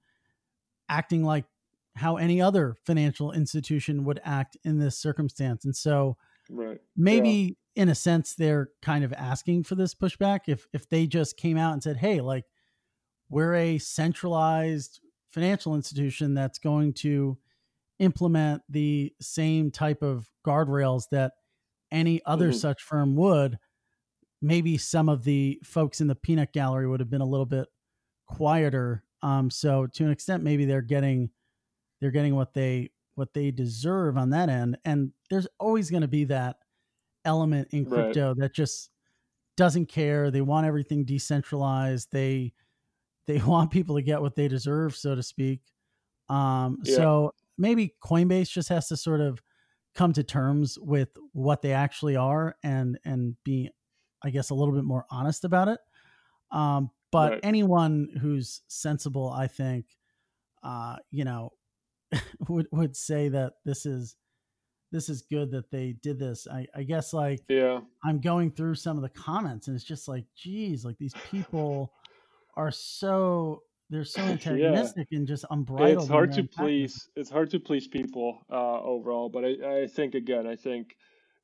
[0.88, 1.45] acting like
[1.95, 5.65] how any other financial institution would act in this circumstance.
[5.65, 6.15] And so
[6.49, 6.80] right.
[6.95, 7.58] maybe.
[7.76, 11.58] In a sense they're kind of asking for this pushback if if they just came
[11.58, 12.46] out and said, "Hey, like
[13.30, 17.38] we're a centralized financial institution that's going to
[18.00, 21.34] implement the same type of guardrails that
[21.92, 22.58] any other mm-hmm.
[22.58, 23.58] such firm would,
[24.42, 27.68] maybe some of the folks in the peanut gallery would have been a little bit
[28.28, 29.04] quieter.
[29.22, 31.30] Um, so to an extent, maybe they're getting
[32.02, 34.78] they're getting what they what they deserve on that end.
[34.84, 36.58] And there's always going to be that
[37.26, 38.38] element in crypto right.
[38.38, 38.90] that just
[39.58, 40.32] doesn't care.
[40.32, 42.10] They want everything decentralized.
[42.12, 42.54] They
[43.28, 45.62] they want people to get what they deserve, so to speak.
[46.30, 46.96] Um, yeah.
[46.96, 49.42] So maybe Coinbase just has to sort of
[49.94, 53.70] come to terms with what they actually are and and be,
[54.24, 55.80] I guess, a little bit more honest about it.
[56.52, 57.40] Um, but right.
[57.44, 59.86] anyone who's sensible, I think,
[60.64, 61.52] uh, you know,
[62.50, 64.16] would would say that this is
[64.96, 66.48] this is good that they did this.
[66.50, 70.08] I, I guess like yeah, I'm going through some of the comments and it's just
[70.08, 71.92] like, geez, like these people
[72.56, 75.18] are so they're so antagonistic yeah.
[75.18, 76.04] and just unbridled.
[76.04, 77.10] It's hard to please.
[77.16, 79.28] It's hard to please people uh, overall.
[79.30, 80.96] But I, I think again, I think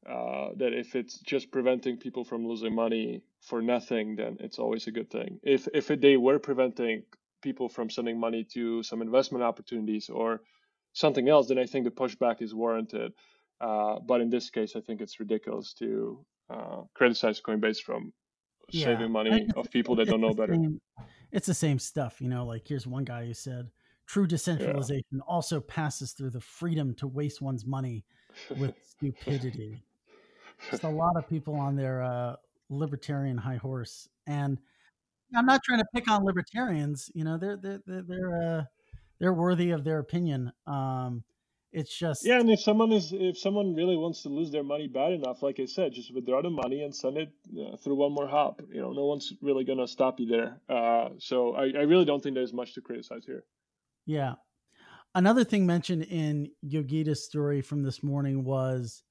[0.10, 4.88] uh, that if it's just preventing people from losing money for nothing, then it's always
[4.88, 5.40] a good thing.
[5.44, 7.04] If if they were preventing
[7.42, 10.42] people from sending money to some investment opportunities or
[10.94, 13.14] something else, then I think the pushback is warranted.
[13.62, 18.12] Uh, but in this case, I think it's ridiculous to uh, criticize Coinbase from
[18.72, 18.86] yeah.
[18.86, 20.54] saving money of people that don't know better.
[20.54, 20.82] Same,
[21.32, 22.44] it's the same stuff, you know.
[22.44, 23.70] Like here's one guy who said,
[24.08, 25.22] "True decentralization yeah.
[25.28, 28.04] also passes through the freedom to waste one's money
[28.58, 29.84] with stupidity."
[30.70, 32.36] Just a lot of people on their uh,
[32.70, 34.58] libertarian high horse, and
[35.36, 37.12] I'm not trying to pick on libertarians.
[37.14, 38.64] You know, they're they're they're they're, uh,
[39.20, 40.52] they're worthy of their opinion.
[40.66, 41.24] Um,
[41.72, 44.88] it's just yeah, and if someone is if someone really wants to lose their money
[44.88, 48.14] bad enough, like I said, just withdraw the money and send it uh, through one
[48.14, 48.62] more hop.
[48.72, 50.60] You know, no one's really gonna stop you there.
[50.70, 53.44] Uh, so I, I really don't think there's much to criticize here.
[54.06, 54.34] Yeah.
[55.14, 59.04] Another thing mentioned in Yogita's story from this morning was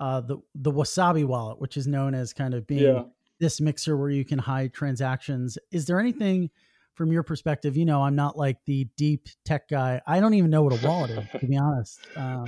[0.00, 3.02] uh, the the Wasabi wallet, which is known as kind of being yeah
[3.42, 5.58] this mixer where you can hide transactions.
[5.72, 6.48] Is there anything
[6.94, 7.76] from your perspective?
[7.76, 10.00] You know, I'm not like the deep tech guy.
[10.06, 12.00] I don't even know what a wallet is, to be honest.
[12.16, 12.46] Um,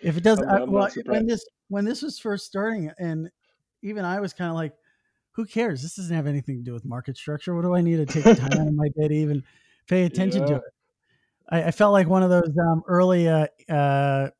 [0.00, 3.30] if it doesn't, uh, well, when this when this was first starting, and
[3.82, 4.72] even I was kind of like,
[5.32, 5.82] who cares?
[5.82, 7.54] This doesn't have anything to do with market structure.
[7.54, 9.44] What do I need to take time out of my day to even
[9.86, 10.48] pay attention yeah.
[10.48, 10.62] to it?
[11.48, 14.30] I, I, felt like one of those um, early uh, uh,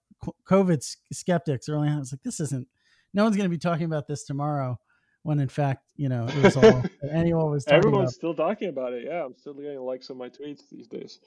[0.49, 1.97] COVID skeptics early on.
[1.97, 2.67] I was like, this isn't.
[3.15, 4.79] No one's going to be talking about this tomorrow
[5.27, 8.13] when in fact, you know, it was all anyone was Everyone's about.
[8.13, 9.05] still talking about it.
[9.07, 11.19] Yeah, I'm still getting likes on my tweets these days.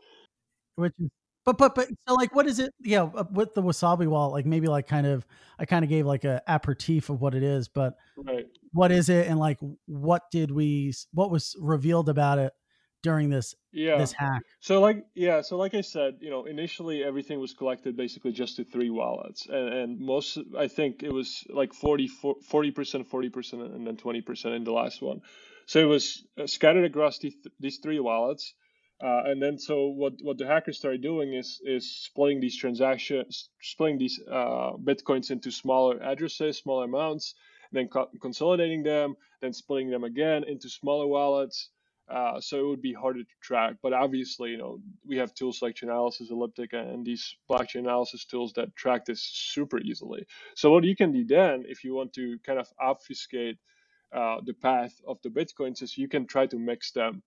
[0.76, 1.10] Which is,
[1.46, 2.74] but but but so like, what is it?
[2.80, 5.26] Yeah, uh, with the wasabi wall, like maybe like kind of,
[5.60, 8.46] I kind of gave like a aperitif of what it is, but right.
[8.72, 12.54] what is it, and like, what did we, what was revealed about it
[13.02, 13.98] during this yeah.
[13.98, 14.44] this hack.
[14.60, 18.58] So like yeah so like i said you know initially everything was collected basically just
[18.58, 22.10] to three wallets and, and most i think it was like 40
[22.50, 25.22] 40% 40% and then 20% in the last one.
[25.66, 28.54] So it was uh, scattered across these, these three wallets
[29.02, 33.50] uh, and then so what what the hackers started doing is is splitting these transactions
[33.62, 37.36] splitting these uh, bitcoins into smaller addresses smaller amounts
[37.72, 41.70] then co- consolidating them then splitting them again into smaller wallets
[42.10, 43.76] uh, so it would be harder to track.
[43.84, 48.54] But obviously, you know, we have tools like Chainalysis, Elliptic, and these blockchain analysis tools
[48.54, 50.26] that track this super easily.
[50.56, 53.58] So what you can do then, if you want to kind of obfuscate
[54.16, 57.22] uh, the path of the bitcoins, is you can try to mix them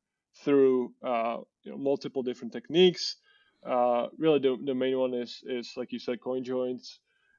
[0.45, 3.17] through uh, you know, multiple different techniques.
[3.65, 6.99] Uh, really, the, the main one is is like you said, coin joins.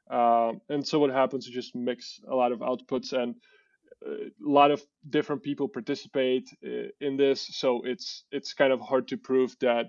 [0.10, 3.36] Uh, and so what happens is just mix a lot of outputs and
[4.06, 9.08] a lot of different people participate uh, in this, so it's it's kind of hard
[9.10, 9.88] to prove that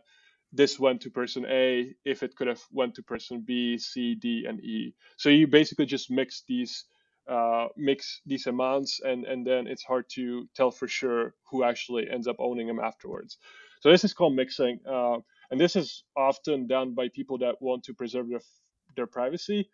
[0.53, 4.47] this went to person A if it could have went to person B, C, D,
[4.49, 4.95] and E.
[5.17, 6.85] So you basically just mix these
[7.29, 12.09] uh, mix these amounts, and and then it's hard to tell for sure who actually
[12.11, 13.39] ends up owning them afterwards.
[13.81, 15.19] So this is called mixing, uh,
[15.51, 18.41] and this is often done by people that want to preserve their
[18.97, 19.69] their privacy.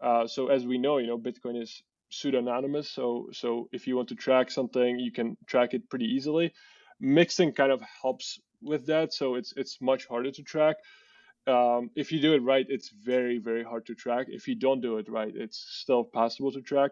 [0.00, 2.90] Uh, so as we know, you know, Bitcoin is pseudonymous.
[2.90, 6.52] So so if you want to track something, you can track it pretty easily.
[7.00, 10.76] Mixing kind of helps with that, so it's it's much harder to track.
[11.46, 14.26] Um, if you do it right, it's very very hard to track.
[14.28, 16.90] If you don't do it right, it's still possible to track.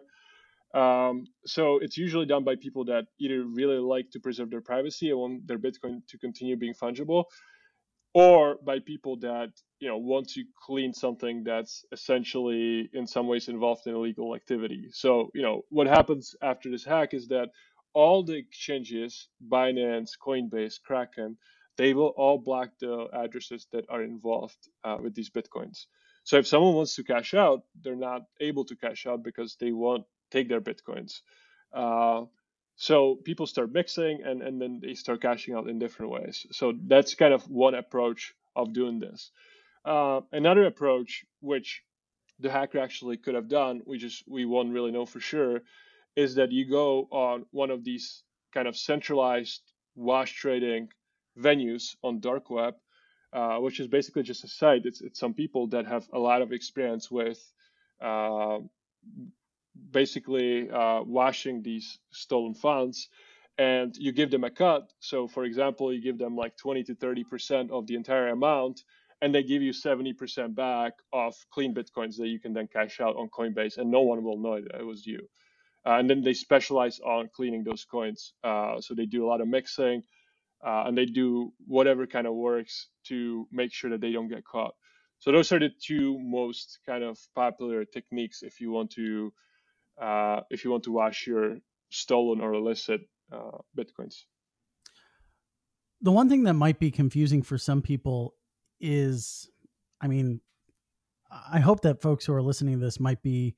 [0.73, 5.09] Um, so it's usually done by people that either really like to preserve their privacy
[5.09, 7.25] and want their Bitcoin to continue being fungible,
[8.15, 13.49] or by people that you know want to clean something that's essentially in some ways
[13.49, 14.87] involved in illegal activity.
[14.91, 17.49] So you know what happens after this hack is that
[17.93, 21.37] all the exchanges, Binance, Coinbase, Kraken,
[21.77, 25.85] they will all block the addresses that are involved uh, with these bitcoins.
[26.23, 29.71] So if someone wants to cash out, they're not able to cash out because they
[29.73, 31.21] won't take their bitcoins.
[31.73, 32.23] Uh,
[32.75, 36.45] so people start mixing and, and then they start cashing out in different ways.
[36.51, 39.31] So that's kind of one approach of doing this.
[39.85, 41.83] Uh, another approach, which
[42.39, 45.61] the hacker actually could have done, we just we won't really know for sure,
[46.15, 49.61] is that you go on one of these kind of centralized
[49.95, 50.89] wash trading
[51.37, 52.75] venues on dark web,
[53.31, 54.85] uh, which is basically just a site.
[54.85, 57.39] It's it's some people that have a lot of experience with
[58.01, 58.59] uh,
[59.91, 63.09] basically uh, washing these stolen funds
[63.57, 64.91] and you give them a cut.
[64.99, 68.83] So for example you give them like 20 to 30 percent of the entire amount
[69.21, 72.99] and they give you 70 percent back of clean bitcoins that you can then cash
[73.01, 75.27] out on coinbase and no one will know it, it was you.
[75.85, 78.33] Uh, and then they specialize on cleaning those coins.
[78.43, 80.03] Uh, so they do a lot of mixing
[80.65, 84.45] uh, and they do whatever kind of works to make sure that they don't get
[84.45, 84.75] caught.
[85.19, 89.33] So those are the two most kind of popular techniques if you want to
[90.01, 91.57] uh, if you want to wash your
[91.89, 94.23] stolen or illicit uh, bitcoins.
[96.01, 98.35] The one thing that might be confusing for some people
[98.79, 99.49] is,
[100.01, 100.41] I mean,
[101.51, 103.55] I hope that folks who are listening to this might be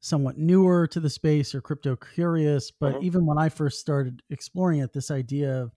[0.00, 2.70] somewhat newer to the space or crypto curious.
[2.70, 3.00] But uh-huh.
[3.02, 5.72] even when I first started exploring it, this idea of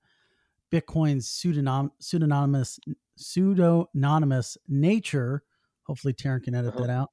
[0.72, 2.80] Bitcoin's pseudonym, pseudonymous
[3.18, 5.44] pseudonymous nature,
[5.84, 6.86] hopefully Taryn can edit uh-huh.
[6.86, 7.10] that out,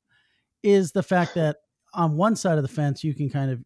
[0.62, 1.56] is the fact that
[1.96, 3.62] on one side of the fence, you can kind of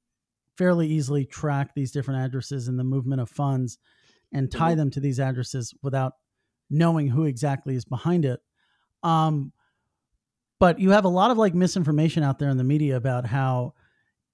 [0.57, 3.79] fairly easily track these different addresses and the movement of funds
[4.33, 4.79] and tie mm-hmm.
[4.79, 6.13] them to these addresses without
[6.71, 8.41] knowing who exactly is behind it.
[9.03, 9.53] Um,
[10.59, 13.75] but you have a lot of like misinformation out there in the media about how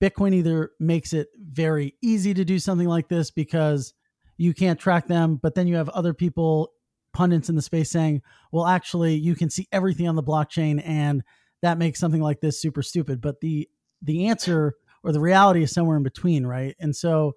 [0.03, 3.95] Bitcoin either makes it very easy to do something like this because
[4.37, 6.73] you can't track them, but then you have other people,
[7.15, 8.21] pundits in the space saying,
[8.53, 11.23] well, actually, you can see everything on the blockchain and
[11.63, 13.23] that makes something like this super stupid.
[13.23, 13.69] But the
[14.03, 16.75] the answer or the reality is somewhere in between, right?
[16.81, 17.35] And so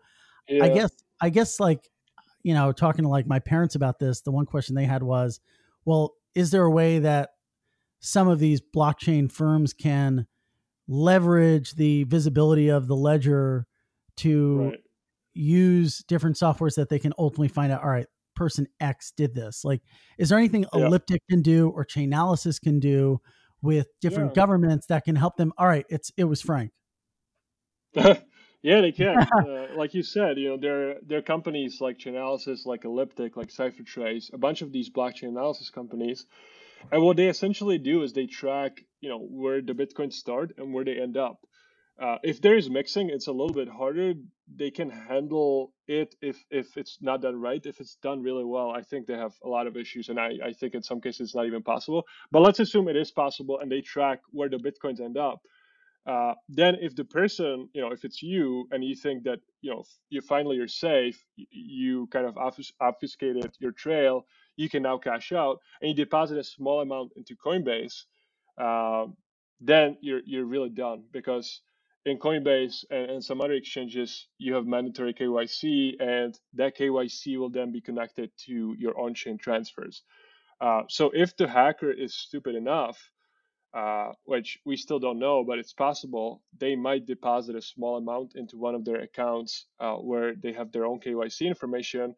[0.48, 0.64] yeah.
[0.64, 0.92] I guess
[1.22, 1.90] I guess like
[2.44, 5.40] you know, talking to like my parents about this, the one question they had was,
[5.86, 7.32] well, is there a way that
[8.00, 10.26] some of these blockchain firms can
[10.88, 13.68] leverage the visibility of the ledger
[14.18, 14.80] to right.
[15.34, 19.66] use different softwares that they can ultimately find out, all right, person X did this.
[19.66, 19.82] Like,
[20.18, 20.86] is there anything yeah.
[20.86, 23.20] Elliptic can do or Chainalysis can do
[23.62, 24.42] with different yeah.
[24.42, 25.54] governments that can help them.
[25.58, 26.72] All right, it's it was Frank.
[27.96, 29.18] yeah, they can.
[29.46, 33.50] uh, like you said, you know, there there are companies like Chainalysis, like Elliptic, like
[33.50, 36.26] CipherTrace, a bunch of these blockchain analysis companies.
[36.92, 40.74] And what they essentially do is they track, you know, where the Bitcoins start and
[40.74, 41.40] where they end up.
[42.02, 44.14] Uh, if there is mixing, it's a little bit harder.
[44.56, 47.66] They can handle it if if it's not done right.
[47.66, 50.32] If it's done really well, I think they have a lot of issues, and I,
[50.46, 52.04] I think in some cases it's not even possible.
[52.32, 55.40] But let's assume it is possible, and they track where the bitcoins end up.
[56.06, 59.72] Uh, then if the person, you know, if it's you and you think that you
[59.72, 62.38] know you finally you're safe, you kind of
[62.82, 64.26] obfuscated your trail,
[64.58, 68.06] you can now cash out and you deposit a small amount into Coinbase.
[68.58, 69.08] Uh,
[69.62, 71.62] then you're you're really done because
[72.06, 77.50] in Coinbase and, and, some other exchanges, you have mandatory KYC, and that KYC will
[77.50, 80.04] then be connected to your on chain transfers.
[80.62, 82.98] Uh, so if the hacker is stupid enough,
[83.74, 88.36] uh, which we still don't know, but it's possible, they might deposit a small amount
[88.36, 92.16] into one of their accounts uh, where they have their own KYC information,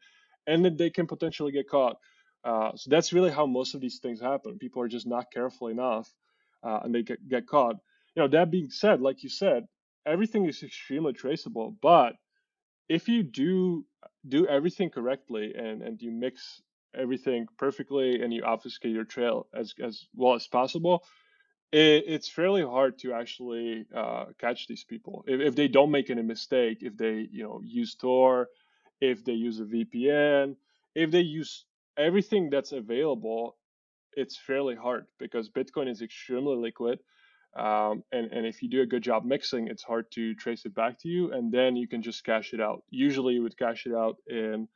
[0.47, 1.97] and then they can potentially get caught.
[2.43, 4.57] Uh, so that's really how most of these things happen.
[4.57, 6.11] People are just not careful enough,
[6.63, 7.75] uh, and they get, get caught
[8.15, 9.67] you know that being said like you said
[10.05, 11.75] everything is extremely traceable.
[11.81, 12.15] But
[12.89, 13.85] if you do
[14.27, 16.61] do everything correctly and and you mix
[16.95, 21.03] everything perfectly and you obfuscate your trail as as well as possible,
[21.71, 26.09] it, it's fairly hard to actually uh, catch these people if, if they don't make
[26.09, 26.79] any mistake.
[26.81, 28.47] If they you know use Tor,
[28.99, 30.55] if they use a VPN,
[30.95, 31.65] if they use
[31.97, 33.57] everything that's available,
[34.13, 36.99] it's fairly hard because Bitcoin is extremely liquid
[37.55, 40.73] Um, and, and if you do a good job mixing, it's hard to trace it
[40.73, 42.83] back to you, and then you can just cash it out.
[42.89, 44.67] Usually, you would cash it out in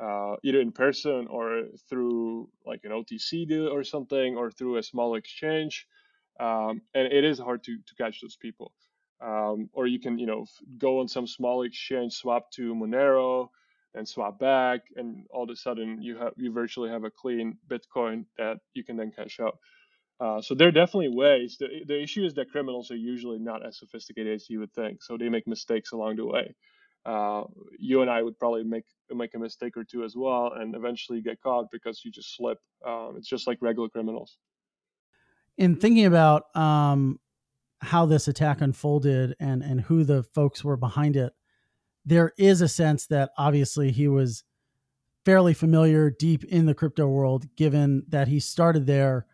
[0.00, 4.82] uh, either in person or through like an OTC deal or something, or through a
[4.82, 5.86] small exchange.
[6.38, 8.72] Um, and it is hard to, to catch those people.
[9.20, 10.46] Um, or you can, you know,
[10.78, 13.48] go on some small exchange, swap to Monero,
[13.94, 17.58] and swap back, and all of a sudden you have you virtually have a clean
[17.68, 19.58] Bitcoin that you can then cash out.
[20.22, 21.56] Uh, so there are definitely ways.
[21.58, 25.02] The, the issue is that criminals are usually not as sophisticated as you would think,
[25.02, 26.54] so they make mistakes along the way.
[27.04, 27.42] Uh,
[27.76, 31.22] you and I would probably make make a mistake or two as well, and eventually
[31.22, 32.58] get caught because you just slip.
[32.86, 34.38] Um, it's just like regular criminals.
[35.58, 37.18] In thinking about um,
[37.80, 41.32] how this attack unfolded and and who the folks were behind it,
[42.04, 44.44] there is a sense that obviously he was
[45.24, 49.26] fairly familiar deep in the crypto world, given that he started there.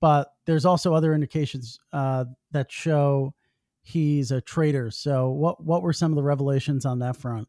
[0.00, 3.34] But there's also other indications uh, that show
[3.82, 4.90] he's a trader.
[4.90, 7.48] So, what what were some of the revelations on that front?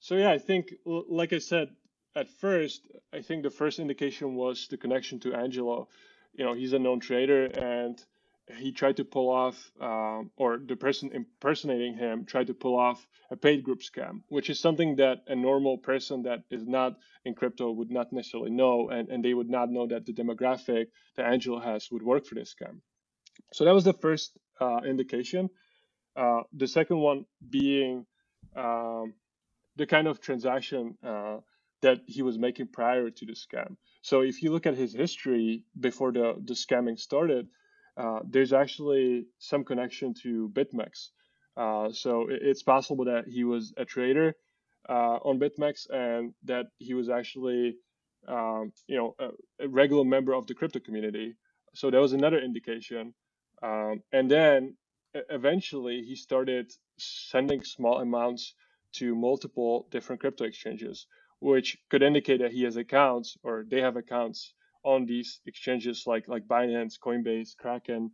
[0.00, 1.70] So yeah, I think, like I said
[2.14, 2.82] at first,
[3.12, 5.88] I think the first indication was the connection to Angelo.
[6.34, 8.02] You know, he's a known trader, and
[8.58, 13.06] he tried to pull off, um, or the person impersonating him tried to pull off
[13.30, 17.34] a paid group scam, which is something that a normal person that is not in
[17.34, 21.26] crypto would not necessarily know, and, and they would not know that the demographic that
[21.26, 22.80] Angelo has would work for this scam.
[23.52, 25.48] So that was the first uh, indication.
[26.14, 28.04] Uh, the second one being
[28.54, 29.14] um,
[29.76, 31.38] the kind of transaction uh,
[31.80, 33.76] that he was making prior to the scam.
[34.02, 37.48] So if you look at his history before the, the scamming started,
[37.96, 41.10] uh, there's actually some connection to BitMEX.
[41.56, 44.34] Uh, so it's possible that he was a trader
[44.88, 47.76] uh, on BitMEX and that he was actually,
[48.26, 51.36] um, you know, a, a, regular member of the crypto community.
[51.74, 53.14] So that was another indication.
[53.62, 54.76] Um, and then
[55.30, 58.54] eventually he started sending small amounts
[58.94, 61.06] to multiple different crypto exchanges,
[61.38, 64.52] which could indicate that he has accounts or they have accounts
[64.84, 68.10] on these exchanges like like Binance, Coinbase, Kraken.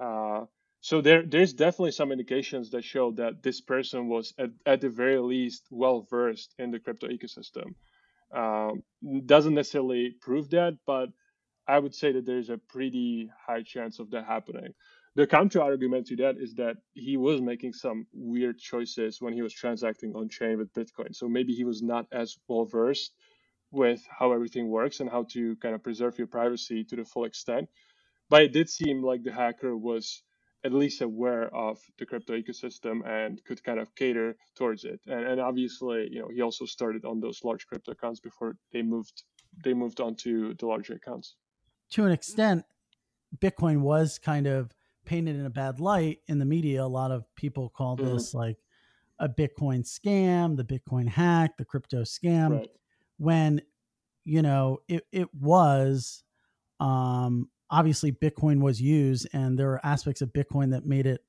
[0.00, 0.44] Uh,
[0.80, 4.88] so there there's definitely some indications that show that this person was at, at the
[4.88, 7.74] very least well versed in the crypto ecosystem.
[8.34, 8.82] Um,
[9.26, 11.08] doesn't necessarily prove that, but
[11.66, 14.74] I would say that there's a pretty high chance of that happening.
[15.16, 19.42] The counter argument to that is that he was making some weird choices when he
[19.42, 21.14] was transacting on chain with Bitcoin.
[21.14, 23.14] So maybe he was not as well versed
[23.70, 27.24] with how everything works and how to kind of preserve your privacy to the full
[27.24, 27.68] extent.
[28.30, 30.22] But it did seem like the hacker was
[30.64, 35.00] at least aware of the crypto ecosystem and could kind of cater towards it.
[35.06, 38.82] And, and obviously, you know, he also started on those large crypto accounts before they
[38.82, 39.22] moved
[39.64, 41.34] they moved on to the larger accounts.
[41.90, 42.64] To an extent,
[43.38, 44.72] Bitcoin was kind of
[45.04, 46.84] painted in a bad light in the media.
[46.84, 48.12] A lot of people call mm-hmm.
[48.14, 48.58] this like
[49.18, 52.58] a Bitcoin scam, the Bitcoin hack, the crypto scam.
[52.58, 52.70] Right
[53.18, 53.60] when
[54.24, 56.22] you know it, it was
[56.80, 61.20] um, obviously bitcoin was used and there are aspects of bitcoin that made it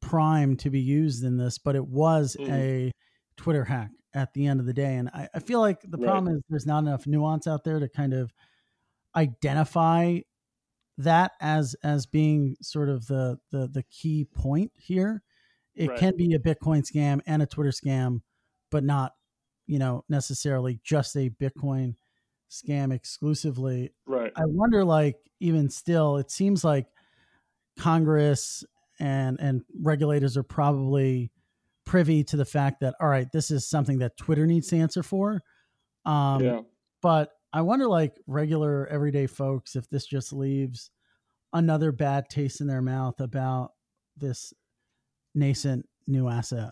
[0.00, 2.50] prime to be used in this but it was mm.
[2.50, 2.92] a
[3.36, 6.06] twitter hack at the end of the day and i, I feel like the right.
[6.06, 8.32] problem is there's not enough nuance out there to kind of
[9.16, 10.18] identify
[10.98, 15.22] that as as being sort of the the, the key point here
[15.74, 15.98] it right.
[15.98, 18.20] can be a bitcoin scam and a twitter scam
[18.70, 19.12] but not
[19.68, 21.94] you know, necessarily just a Bitcoin
[22.50, 23.92] scam exclusively.
[24.06, 24.32] Right.
[24.34, 26.86] I wonder, like, even still, it seems like
[27.78, 28.64] Congress
[28.98, 31.30] and and regulators are probably
[31.84, 35.04] privy to the fact that all right, this is something that Twitter needs to answer
[35.04, 35.40] for.
[36.04, 36.60] Um, yeah.
[37.00, 40.90] But I wonder, like, regular everyday folks, if this just leaves
[41.52, 43.72] another bad taste in their mouth about
[44.16, 44.52] this
[45.34, 46.70] nascent new asset.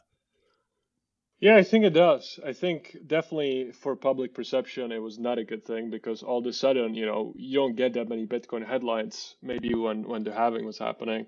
[1.40, 2.40] Yeah, I think it does.
[2.46, 6.46] I think definitely for public perception, it was not a good thing because all of
[6.46, 9.36] a sudden, you know, you don't get that many Bitcoin headlines.
[9.42, 11.26] Maybe when when the halving was happening,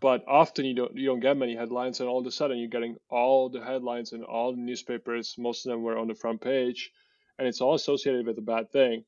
[0.00, 2.68] but often you don't you don't get many headlines, and all of a sudden you're
[2.68, 5.36] getting all the headlines in all the newspapers.
[5.38, 6.92] Most of them were on the front page,
[7.38, 9.04] and it's all associated with a bad thing.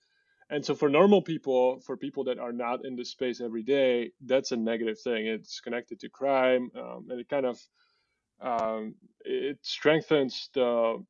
[0.51, 4.12] And so for normal people, for people that are not in the space every day,
[4.26, 5.26] that's a negative thing.
[5.26, 7.61] It's connected to crime, um, and it kind of
[8.43, 11.05] um, it strengthens the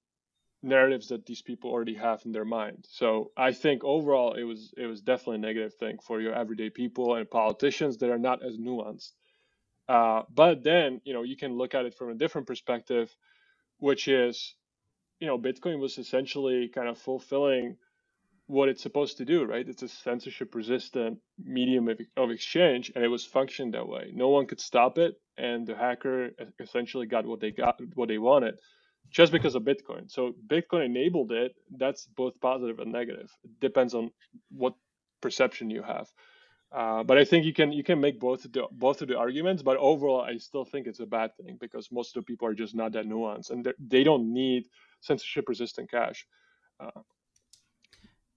[0.62, 2.86] narratives that these people already have in their mind.
[2.90, 6.70] So I think overall it was it was definitely a negative thing for your everyday
[6.70, 9.12] people and politicians that are not as nuanced.
[9.88, 13.14] Uh, but then you know you can look at it from a different perspective,
[13.78, 14.54] which is
[15.20, 17.76] you know Bitcoin was essentially kind of fulfilling
[18.52, 19.66] what it's supposed to do, right?
[19.66, 24.10] It's a censorship resistant medium of, of, exchange, and it was functioning that way.
[24.12, 26.30] No one could stop it, and the hacker
[26.60, 28.58] essentially got what they got, what they wanted,
[29.10, 30.10] just because of Bitcoin.
[30.10, 31.52] So Bitcoin enabled it.
[31.74, 33.30] That's both positive and negative.
[33.42, 34.10] It depends on
[34.50, 34.74] what
[35.22, 36.08] perception you have.
[36.70, 39.16] Uh, but I think you can you can make both of the both of the
[39.16, 39.62] arguments.
[39.62, 42.54] But overall, I still think it's a bad thing because most of the people are
[42.54, 44.64] just not that nuanced, and they don't need
[45.00, 46.26] censorship resistant cash.
[46.80, 47.00] Uh,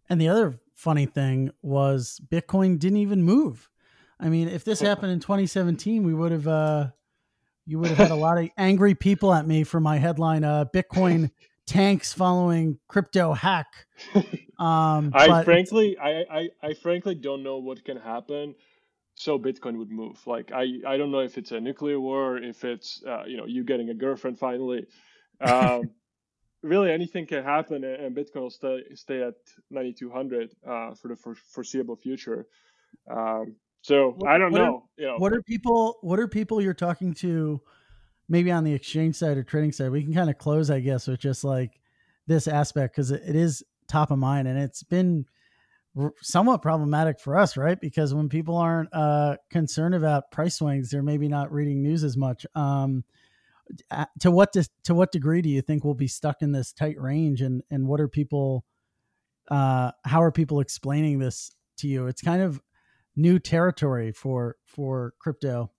[0.09, 3.69] and the other funny thing was Bitcoin didn't even move.
[4.19, 6.87] I mean, if this happened in 2017, we would have uh,
[7.65, 10.65] you would have had a lot of angry people at me for my headline uh,
[10.73, 11.31] Bitcoin
[11.65, 13.67] tanks following crypto hack.
[14.59, 18.55] Um, I frankly I, I, I frankly don't know what can happen
[19.15, 20.25] so Bitcoin would move.
[20.27, 23.45] Like I I don't know if it's a nuclear war, if it's uh, you know
[23.45, 24.85] you getting a girlfriend finally.
[25.41, 25.91] Um,
[26.65, 29.35] really anything can happen and bitcoin will stay stay at
[29.69, 31.15] 9200 uh, for the
[31.51, 32.47] foreseeable future.
[33.09, 35.17] Um, so what, i don't what know are, you know.
[35.17, 37.61] what are people what are people you're talking to
[38.27, 39.91] maybe on the exchange side or trading side?
[39.91, 41.79] We can kind of close i guess with just like
[42.27, 45.25] this aspect because it, it is top of mind and it's been
[46.21, 47.79] somewhat problematic for us right?
[47.79, 52.17] Because when people aren't uh, concerned about price swings they're maybe not reading news as
[52.17, 52.45] much.
[52.55, 53.03] Um,
[54.19, 56.99] to what to, to what degree do you think we'll be stuck in this tight
[56.99, 57.41] range?
[57.41, 58.65] And and what are people
[59.49, 62.07] uh how are people explaining this to you?
[62.07, 62.61] It's kind of
[63.15, 65.71] new territory for for crypto.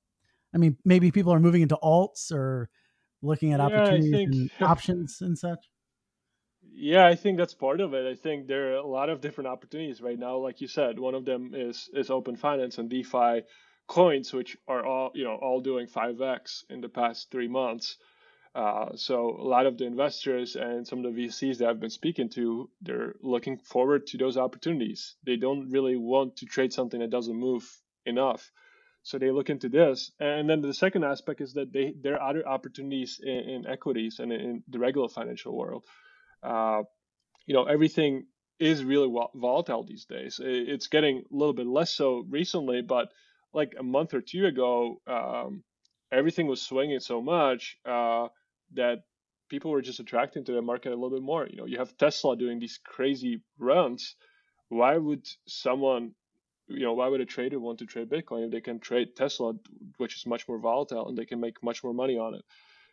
[0.55, 2.69] I mean maybe people are moving into alts or
[3.23, 5.69] looking at yeah, opportunities think, and options and such.
[6.79, 8.07] Yeah i think that's part of it.
[8.07, 10.37] I think there are a lot of different opportunities right now.
[10.37, 13.43] Like you said one of them is is open finance and defi
[13.87, 17.97] coins, which are all you know all doing 5x in the past three months.
[18.55, 21.91] Uh, so a lot of the investors and some of the VCs that I've been
[21.91, 25.15] speaking to, they're looking forward to those opportunities.
[25.27, 27.71] They don't really want to trade something that doesn't move
[28.07, 28.51] enough.
[29.03, 30.11] So they look into this.
[30.19, 34.21] And then the second aspect is that they there are other opportunities in, in equities
[34.21, 35.85] and in the regular financial world.
[36.43, 36.83] Uh,
[37.45, 38.27] you know, everything
[38.59, 40.41] is really volatile these days.
[40.43, 43.13] It's getting a little bit less so recently, but
[43.57, 45.65] like a month or two ago, um,
[46.13, 48.29] everything was swinging so much uh,
[48.75, 48.99] that
[49.49, 51.47] people were just attracting to the market a little bit more.
[51.49, 54.15] You know, you have Tesla doing these crazy runs.
[54.69, 56.13] Why would someone,
[56.69, 59.55] you know, why would a trader want to trade Bitcoin if they can trade Tesla,
[59.97, 62.45] which is much more volatile and they can make much more money on it?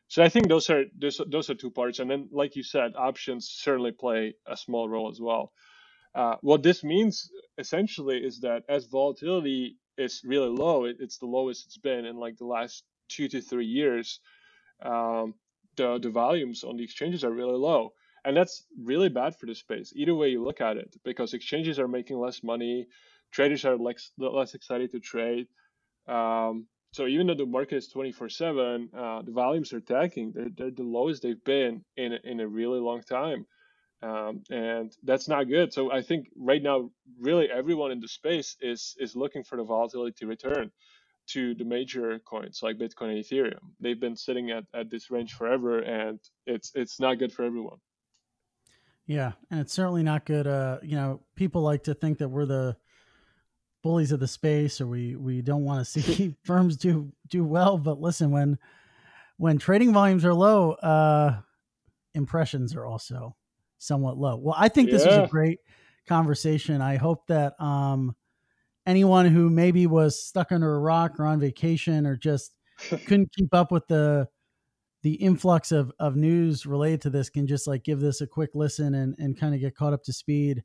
[0.07, 1.99] So I think those are those, those are two parts.
[1.99, 5.51] And then, like you said, options certainly play a small role as well.
[6.15, 10.85] Uh, what this means essentially is that as volatility is really low.
[10.85, 14.19] It, it's the lowest it's been in like the last two to three years.
[14.81, 15.35] Um,
[15.75, 17.93] the the volumes on the exchanges are really low,
[18.25, 19.93] and that's really bad for the space.
[19.95, 22.87] Either way you look at it, because exchanges are making less money,
[23.31, 25.47] traders are less less excited to trade.
[26.07, 30.31] Um, so even though the market is 24/7, uh, the volumes are tanking.
[30.33, 33.45] They're, they're the lowest they've been in in a really long time
[34.03, 35.73] um, and that's not good.
[35.73, 39.63] So I think right now, really everyone in the space is is looking for the
[39.63, 40.71] volatility to return
[41.25, 43.59] to the major coins like Bitcoin and Ethereum.
[43.79, 47.77] They've been sitting at, at this range forever, and it's it's not good for everyone.
[49.07, 50.47] Yeah, and it's certainly not good.
[50.47, 52.75] Uh, you know, people like to think that we're the
[53.83, 57.77] bullies of the space, or we we don't want to see firms do do well.
[57.77, 58.59] But listen, when
[59.37, 61.39] when trading volumes are low, uh,
[62.13, 63.37] impressions are also
[63.83, 64.37] somewhat low.
[64.37, 65.21] Well, I think this yeah.
[65.21, 65.59] was a great
[66.07, 66.81] conversation.
[66.81, 68.15] I hope that um,
[68.85, 72.53] anyone who maybe was stuck under a rock or on vacation or just
[72.89, 74.27] couldn't keep up with the
[75.03, 78.51] the influx of, of news related to this can just like give this a quick
[78.53, 80.63] listen and, and kind of get caught up to speed.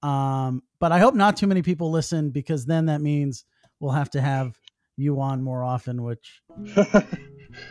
[0.00, 3.44] Um, but I hope not too many people listen because then that means
[3.80, 4.56] we'll have to have
[4.96, 6.40] you on more often, which
[6.76, 7.02] I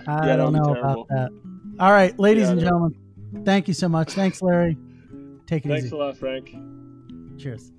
[0.07, 1.29] yeah, don't know about that.
[1.79, 3.02] All right, ladies yeah, and gentlemen,
[3.43, 4.13] Thank you so much.
[4.13, 4.77] Thanks, Larry.
[5.47, 5.89] Take it Thanks easy.
[5.89, 6.55] Thanks a lot, Frank.
[7.37, 7.71] Cheers.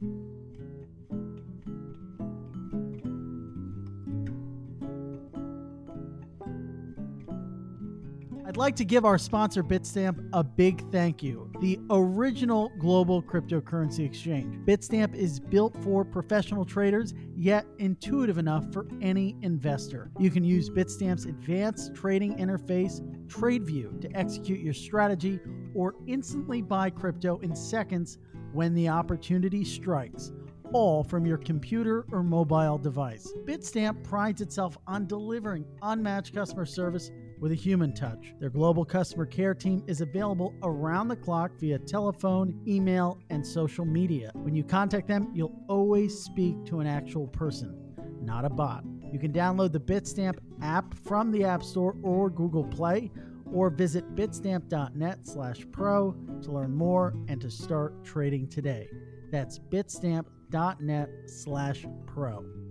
[8.54, 11.50] I'd like to give our sponsor Bitstamp a big thank you.
[11.60, 14.64] The original global cryptocurrency exchange.
[14.64, 20.12] Bitstamp is built for professional traders, yet intuitive enough for any investor.
[20.20, 25.40] You can use Bitstamp's advanced trading interface, TradeView, to execute your strategy
[25.74, 28.18] or instantly buy crypto in seconds
[28.52, 30.30] when the opportunity strikes
[30.72, 33.32] all from your computer or mobile device.
[33.44, 37.10] Bitstamp prides itself on delivering unmatched customer service
[37.44, 38.32] with a human touch.
[38.40, 43.84] Their global customer care team is available around the clock via telephone, email, and social
[43.84, 44.30] media.
[44.32, 47.76] When you contact them, you'll always speak to an actual person,
[48.22, 48.82] not a bot.
[49.12, 53.10] You can download the Bitstamp app from the App Store or Google Play
[53.52, 58.88] or visit bitstamp.net slash pro to learn more and to start trading today.
[59.30, 62.63] That's bitstamp.net slash pro.